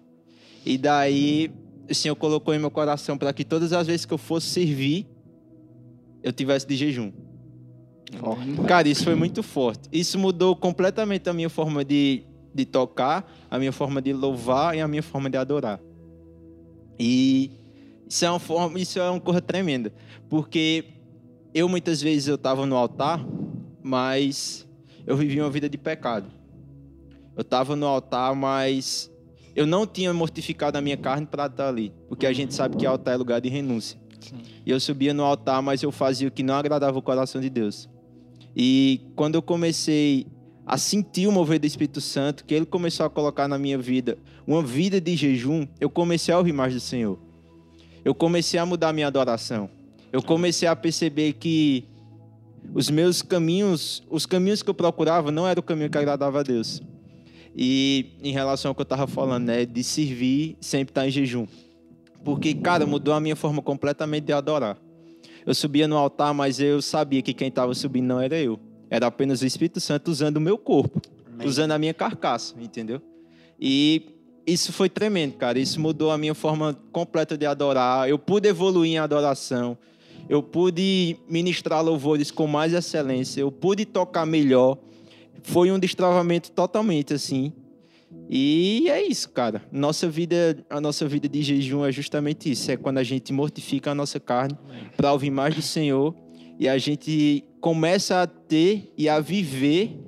E 0.65 0.79
daí 0.79 1.51
o 1.91 1.93
Senhor 1.93 2.15
colocou 2.15 2.55
em 2.55 2.59
meu 2.61 2.71
coração 2.71 3.19
para 3.19 3.33
que 3.33 3.45
todas 3.45 3.73
as 3.73 3.89
vezes 3.89 4.07
que 4.07 4.15
eu 4.15 4.19
fosse 4.19 4.47
servir, 4.47 5.09
eu 6.23 6.33
tivesse 6.33 6.65
de 6.69 6.77
jejum. 6.77 7.11
Cara, 8.69 8.89
isso 8.89 9.03
foi 9.03 9.17
muito 9.17 9.43
forte. 9.43 9.89
Isso 9.91 10.21
mudou 10.21 10.55
completamente 10.55 11.29
a 11.29 11.33
minha 11.33 11.51
forma 11.51 11.85
de, 11.85 12.23
de 12.55 12.65
tocar, 12.65 13.29
a 13.51 13.59
minha 13.59 13.73
forma 13.73 14.01
de 14.01 14.13
louvar 14.13 14.77
e 14.77 14.81
a 14.81 14.87
minha 14.87 15.03
forma 15.03 15.29
de 15.29 15.37
adorar. 15.37 15.81
E 16.97 17.51
isso 18.09 18.25
é 18.25 18.31
uma 18.31 18.39
forma, 18.39 18.79
isso 18.79 19.01
é 19.01 19.11
uma 19.11 19.21
coisa 19.21 19.41
tremenda, 19.41 19.93
porque 20.29 20.85
eu 21.53 21.69
muitas 21.69 22.01
vezes 22.01 22.29
eu 22.29 22.37
estava 22.37 22.65
no 22.67 22.77
altar, 22.77 23.27
mas 23.83 24.65
eu 25.05 25.17
vivia 25.17 25.43
uma 25.43 25.51
vida 25.51 25.69
de 25.69 25.77
pecado. 25.77 26.42
Eu 27.37 27.43
estava 27.43 27.75
no 27.75 27.87
altar, 27.87 28.35
mas 28.35 29.11
eu 29.55 29.67
não 29.67 29.87
tinha 29.87 30.13
mortificado 30.13 30.79
a 30.79 30.81
minha 30.81 30.97
carne 30.97 31.27
para 31.27 31.47
estar 31.47 31.69
ali, 31.69 31.93
porque 32.09 32.27
a 32.27 32.33
gente 32.33 32.55
sabe 32.55 32.77
que 32.77 32.87
altar 32.87 33.15
é 33.15 33.17
lugar 33.17 33.41
de 33.41 33.49
renúncia. 33.49 34.01
E 34.65 34.71
eu 34.71 34.79
subia 34.79 35.13
no 35.13 35.25
altar, 35.25 35.61
mas 35.63 35.83
eu 35.83 35.91
fazia 35.91 36.29
o 36.29 36.31
que 36.31 36.43
não 36.43 36.55
agradava 36.55 36.99
o 36.99 37.03
coração 37.03 37.41
de 37.41 37.51
Deus. 37.51 37.89
E 38.55 39.01
quando 39.17 39.35
eu 39.35 39.43
comecei 39.43 40.27
a 40.65 40.79
sentir 40.79 41.27
o 41.27 41.33
mover 41.33 41.59
do 41.59 41.67
Espírito 41.67 42.01
Santo, 42.01 42.45
que 42.45 42.55
ele 42.55 42.67
começou 42.67 43.05
a 43.05 43.11
colocar 43.11 43.49
na 43.49 43.59
minha 43.59 43.79
vida 43.79 44.17
uma 44.47 44.63
vida 44.63 45.01
de 45.01 45.17
jejum, 45.17 45.67
eu 45.81 45.91
comecei 45.91 46.33
a 46.33 46.39
ouvir 46.39 46.53
mais 46.53 46.73
do 46.73 46.81
Senhor. 46.81 47.19
Eu 48.05 48.15
comecei 48.15 48.59
a 48.59 48.67
mudar 48.67 48.93
minha 48.93 49.07
adoração. 49.07 49.69
Eu 50.13 50.23
comecei 50.23 50.69
a 50.69 50.77
perceber 50.77 51.35
que 51.35 51.89
os 52.75 52.91
meus 52.91 53.23
caminhos, 53.23 54.03
os 54.09 54.27
caminhos 54.27 54.63
que 54.63 54.71
eu 54.71 54.75
procurava 54.75 55.33
não 55.33 55.47
era 55.47 55.59
o 55.59 55.63
caminho 55.63 55.91
que 55.91 55.99
agradava 55.99 56.41
a 56.41 56.43
Deus. 56.43 56.83
E 57.57 58.13
em 58.23 58.33
relação 58.33 58.71
ao 58.71 58.75
que 58.75 58.81
eu 58.81 58.85
estava 58.85 59.07
falando, 59.07 59.45
né, 59.45 59.67
de 59.67 59.85
servir, 59.85 60.57
sempre 60.61 60.91
estar 60.91 61.07
em 61.07 61.11
jejum. 61.11 61.47
Porque, 62.25 62.55
cara, 62.55 62.87
mudou 62.87 63.13
a 63.13 63.21
minha 63.21 63.37
forma 63.37 63.61
completamente 63.61 64.25
de 64.25 64.33
adorar. 64.33 64.79
eu 65.45 65.55
subia 65.55 65.89
no 65.89 65.97
altar, 65.97 66.33
mas 66.33 66.61
eu 66.61 66.81
sabia 66.81 67.21
que 67.21 67.35
quem 67.35 67.49
estava 67.49 67.75
subindo 67.75 68.07
não 68.07 68.21
era 68.21 68.39
eu. 68.39 68.59
Era 68.89 69.07
apenas 69.07 69.43
o 69.43 69.47
Espírito 69.47 69.81
Santo 69.81 70.11
usando 70.11 70.37
o 70.37 70.41
meu 70.41 70.57
corpo, 70.57 71.01
Amém. 71.27 71.47
usando 71.47 71.73
a 71.73 71.79
minha 71.79 71.95
carcaça, 71.95 72.55
entendeu? 72.61 73.01
E 73.59 74.13
isso 74.47 74.73
foi 74.73 74.89
tremendo, 74.89 75.35
cara. 75.35 75.59
Isso 75.59 75.81
mudou 75.81 76.11
a 76.11 76.19
minha 76.19 76.35
forma 76.35 76.77
completa 76.93 77.37
de 77.37 77.47
adorar. 77.47 78.09
Eu 78.09 78.19
pude 78.19 78.49
evoluir 78.49 78.93
em 78.93 78.99
adoração. 78.99 79.77
Eu 80.29 80.43
pude 80.43 81.17
ministrar 81.29 81.83
louvores 81.83 82.31
com 82.31 82.47
mais 82.47 82.73
excelência. 82.73 83.41
Eu 83.41 83.51
pude 83.51 83.85
tocar 83.85 84.27
melhor. 84.27 84.79
Foi 85.43 85.71
um 85.71 85.79
destravamento 85.79 86.51
totalmente 86.51 87.15
assim. 87.15 87.53
E 88.29 88.89
é 88.89 89.03
isso, 89.03 89.31
cara. 89.31 89.63
Nossa 89.71 90.09
vida, 90.09 90.65
a 90.71 90.81
nossa 90.81 91.07
vida 91.09 91.29
de 91.29 91.43
jejum 91.43 91.85
é 91.85 91.93
justamente 91.93 92.51
isso. 92.51 92.71
É 92.71 92.77
quando 92.77 92.99
a 92.99 93.03
gente 93.03 93.33
mortifica 93.33 93.91
a 93.91 93.95
nossa 93.95 94.21
carne 94.21 94.57
para 94.97 95.13
ouvir 95.13 95.31
mais 95.31 95.55
do 95.55 95.63
Senhor 95.63 96.15
e 96.59 96.69
a 96.69 96.79
gente 96.79 97.45
começa 97.61 98.23
a 98.23 98.27
ter 98.27 98.93
e 98.97 99.09
a 99.09 99.21
viver 99.21 99.99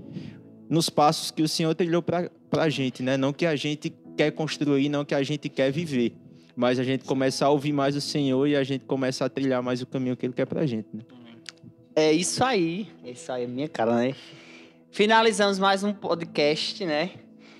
nos 0.68 0.88
passos 0.88 1.30
que 1.30 1.42
o 1.42 1.48
Senhor 1.48 1.74
trilhou 1.74 2.02
para 2.02 2.30
a 2.52 2.68
gente, 2.68 3.02
né? 3.02 3.16
Não 3.16 3.32
que 3.32 3.46
a 3.46 3.56
gente 3.56 3.92
quer 4.16 4.30
construir, 4.32 4.88
não 4.88 5.04
que 5.04 5.14
a 5.14 5.22
gente 5.22 5.48
quer 5.48 5.70
viver, 5.70 6.16
mas 6.56 6.78
a 6.78 6.84
gente 6.84 7.04
começa 7.04 7.44
a 7.44 7.50
ouvir 7.50 7.72
mais 7.72 7.96
o 7.96 8.00
Senhor 8.00 8.46
e 8.46 8.56
a 8.56 8.62
gente 8.62 8.84
começa 8.84 9.24
a 9.24 9.28
trilhar 9.28 9.62
mais 9.62 9.82
o 9.82 9.86
caminho 9.86 10.16
que 10.16 10.26
Ele 10.26 10.32
quer 10.32 10.46
para 10.46 10.62
a 10.62 10.66
gente, 10.66 10.88
né? 10.92 11.02
É 11.96 12.12
isso 12.12 12.42
aí. 12.42 12.88
É 13.04 13.10
isso 13.10 13.30
aí, 13.30 13.44
é 13.44 13.46
minha 13.46 13.68
cara, 13.68 13.94
né? 13.96 14.14
Finalizamos 14.94 15.58
mais 15.58 15.82
um 15.82 15.92
podcast, 15.92 16.86
né? 16.86 17.10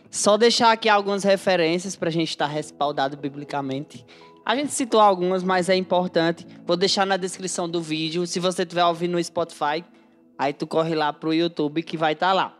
Só 0.08 0.36
deixar 0.36 0.70
aqui 0.70 0.88
algumas 0.88 1.24
referências 1.24 1.96
para 1.96 2.08
a 2.08 2.12
gente 2.12 2.28
estar 2.28 2.46
respaldado 2.46 3.16
biblicamente. 3.16 4.06
A 4.46 4.54
gente 4.54 4.72
citou 4.72 5.00
algumas, 5.00 5.42
mas 5.42 5.68
é 5.68 5.74
importante. 5.74 6.46
Vou 6.64 6.76
deixar 6.76 7.04
na 7.04 7.16
descrição 7.16 7.68
do 7.68 7.82
vídeo. 7.82 8.24
Se 8.24 8.38
você 8.38 8.62
estiver 8.62 8.84
ouvindo 8.84 9.14
no 9.14 9.24
Spotify, 9.24 9.84
aí 10.38 10.52
tu 10.52 10.64
corre 10.64 10.94
lá 10.94 11.12
pro 11.12 11.34
YouTube 11.34 11.82
que 11.82 11.96
vai 11.96 12.12
estar 12.12 12.28
tá 12.28 12.32
lá. 12.32 12.56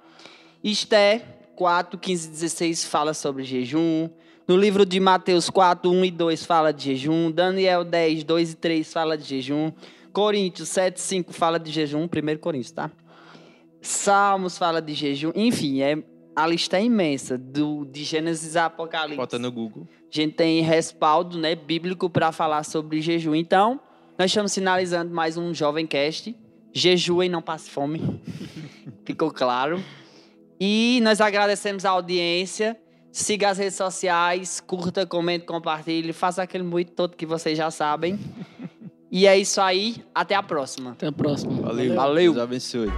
Esté 0.64 1.20
4, 1.54 1.96
15 1.96 2.30
16 2.30 2.84
fala 2.84 3.14
sobre 3.14 3.44
jejum. 3.44 4.10
No 4.48 4.56
livro 4.56 4.84
de 4.84 4.98
Mateus 4.98 5.48
4, 5.48 5.88
1 5.88 6.04
e 6.04 6.10
2 6.10 6.44
fala 6.44 6.72
de 6.72 6.96
jejum. 6.96 7.30
Daniel 7.30 7.84
10, 7.84 8.24
2 8.24 8.50
e 8.50 8.56
3 8.56 8.92
fala 8.92 9.16
de 9.16 9.22
jejum. 9.22 9.70
Coríntios 10.12 10.68
7, 10.70 11.00
5 11.00 11.32
fala 11.32 11.60
de 11.60 11.70
jejum. 11.70 12.08
1 12.12 12.38
Coríntios, 12.38 12.72
tá? 12.72 12.90
Salmos 13.86 14.56
fala 14.56 14.80
de 14.80 14.94
jejum. 14.94 15.30
Enfim, 15.34 15.82
é 15.82 16.02
a 16.34 16.46
lista 16.46 16.78
é 16.78 16.84
imensa, 16.84 17.38
do, 17.38 17.84
de 17.84 18.02
Gênesis 18.02 18.56
a 18.56 18.66
Apocalipse. 18.66 19.16
Bota 19.16 19.38
no 19.38 19.52
Google. 19.52 19.86
A 19.92 19.96
gente 20.10 20.34
tem 20.34 20.62
respaldo 20.62 21.38
né, 21.38 21.54
bíblico 21.54 22.08
para 22.10 22.32
falar 22.32 22.64
sobre 22.64 23.00
jejum. 23.00 23.34
Então, 23.34 23.78
nós 24.18 24.30
estamos 24.30 24.54
finalizando 24.54 25.14
mais 25.14 25.36
um 25.36 25.52
Jovem 25.52 25.86
Cast. 25.86 26.34
Jejuem, 26.72 27.28
não 27.28 27.42
passe 27.42 27.70
fome. 27.70 28.20
Ficou 29.04 29.30
claro. 29.30 29.82
E 30.58 30.98
nós 31.02 31.20
agradecemos 31.20 31.84
a 31.84 31.90
audiência. 31.90 32.76
Siga 33.12 33.50
as 33.50 33.58
redes 33.58 33.76
sociais, 33.76 34.60
curta, 34.60 35.06
comente, 35.06 35.44
compartilhe, 35.44 36.12
faça 36.12 36.42
aquele 36.42 36.64
muito 36.64 36.92
todo 36.92 37.16
que 37.16 37.24
vocês 37.24 37.56
já 37.56 37.70
sabem. 37.70 38.18
E 39.08 39.26
é 39.28 39.38
isso 39.38 39.60
aí. 39.60 40.04
Até 40.12 40.34
a 40.34 40.42
próxima. 40.42 40.92
Até 40.92 41.06
a 41.06 41.12
próxima. 41.12 41.62
Valeu. 41.62 41.94
Valeu. 41.94 42.32
Deus 42.32 42.42
abençoe. 42.42 42.88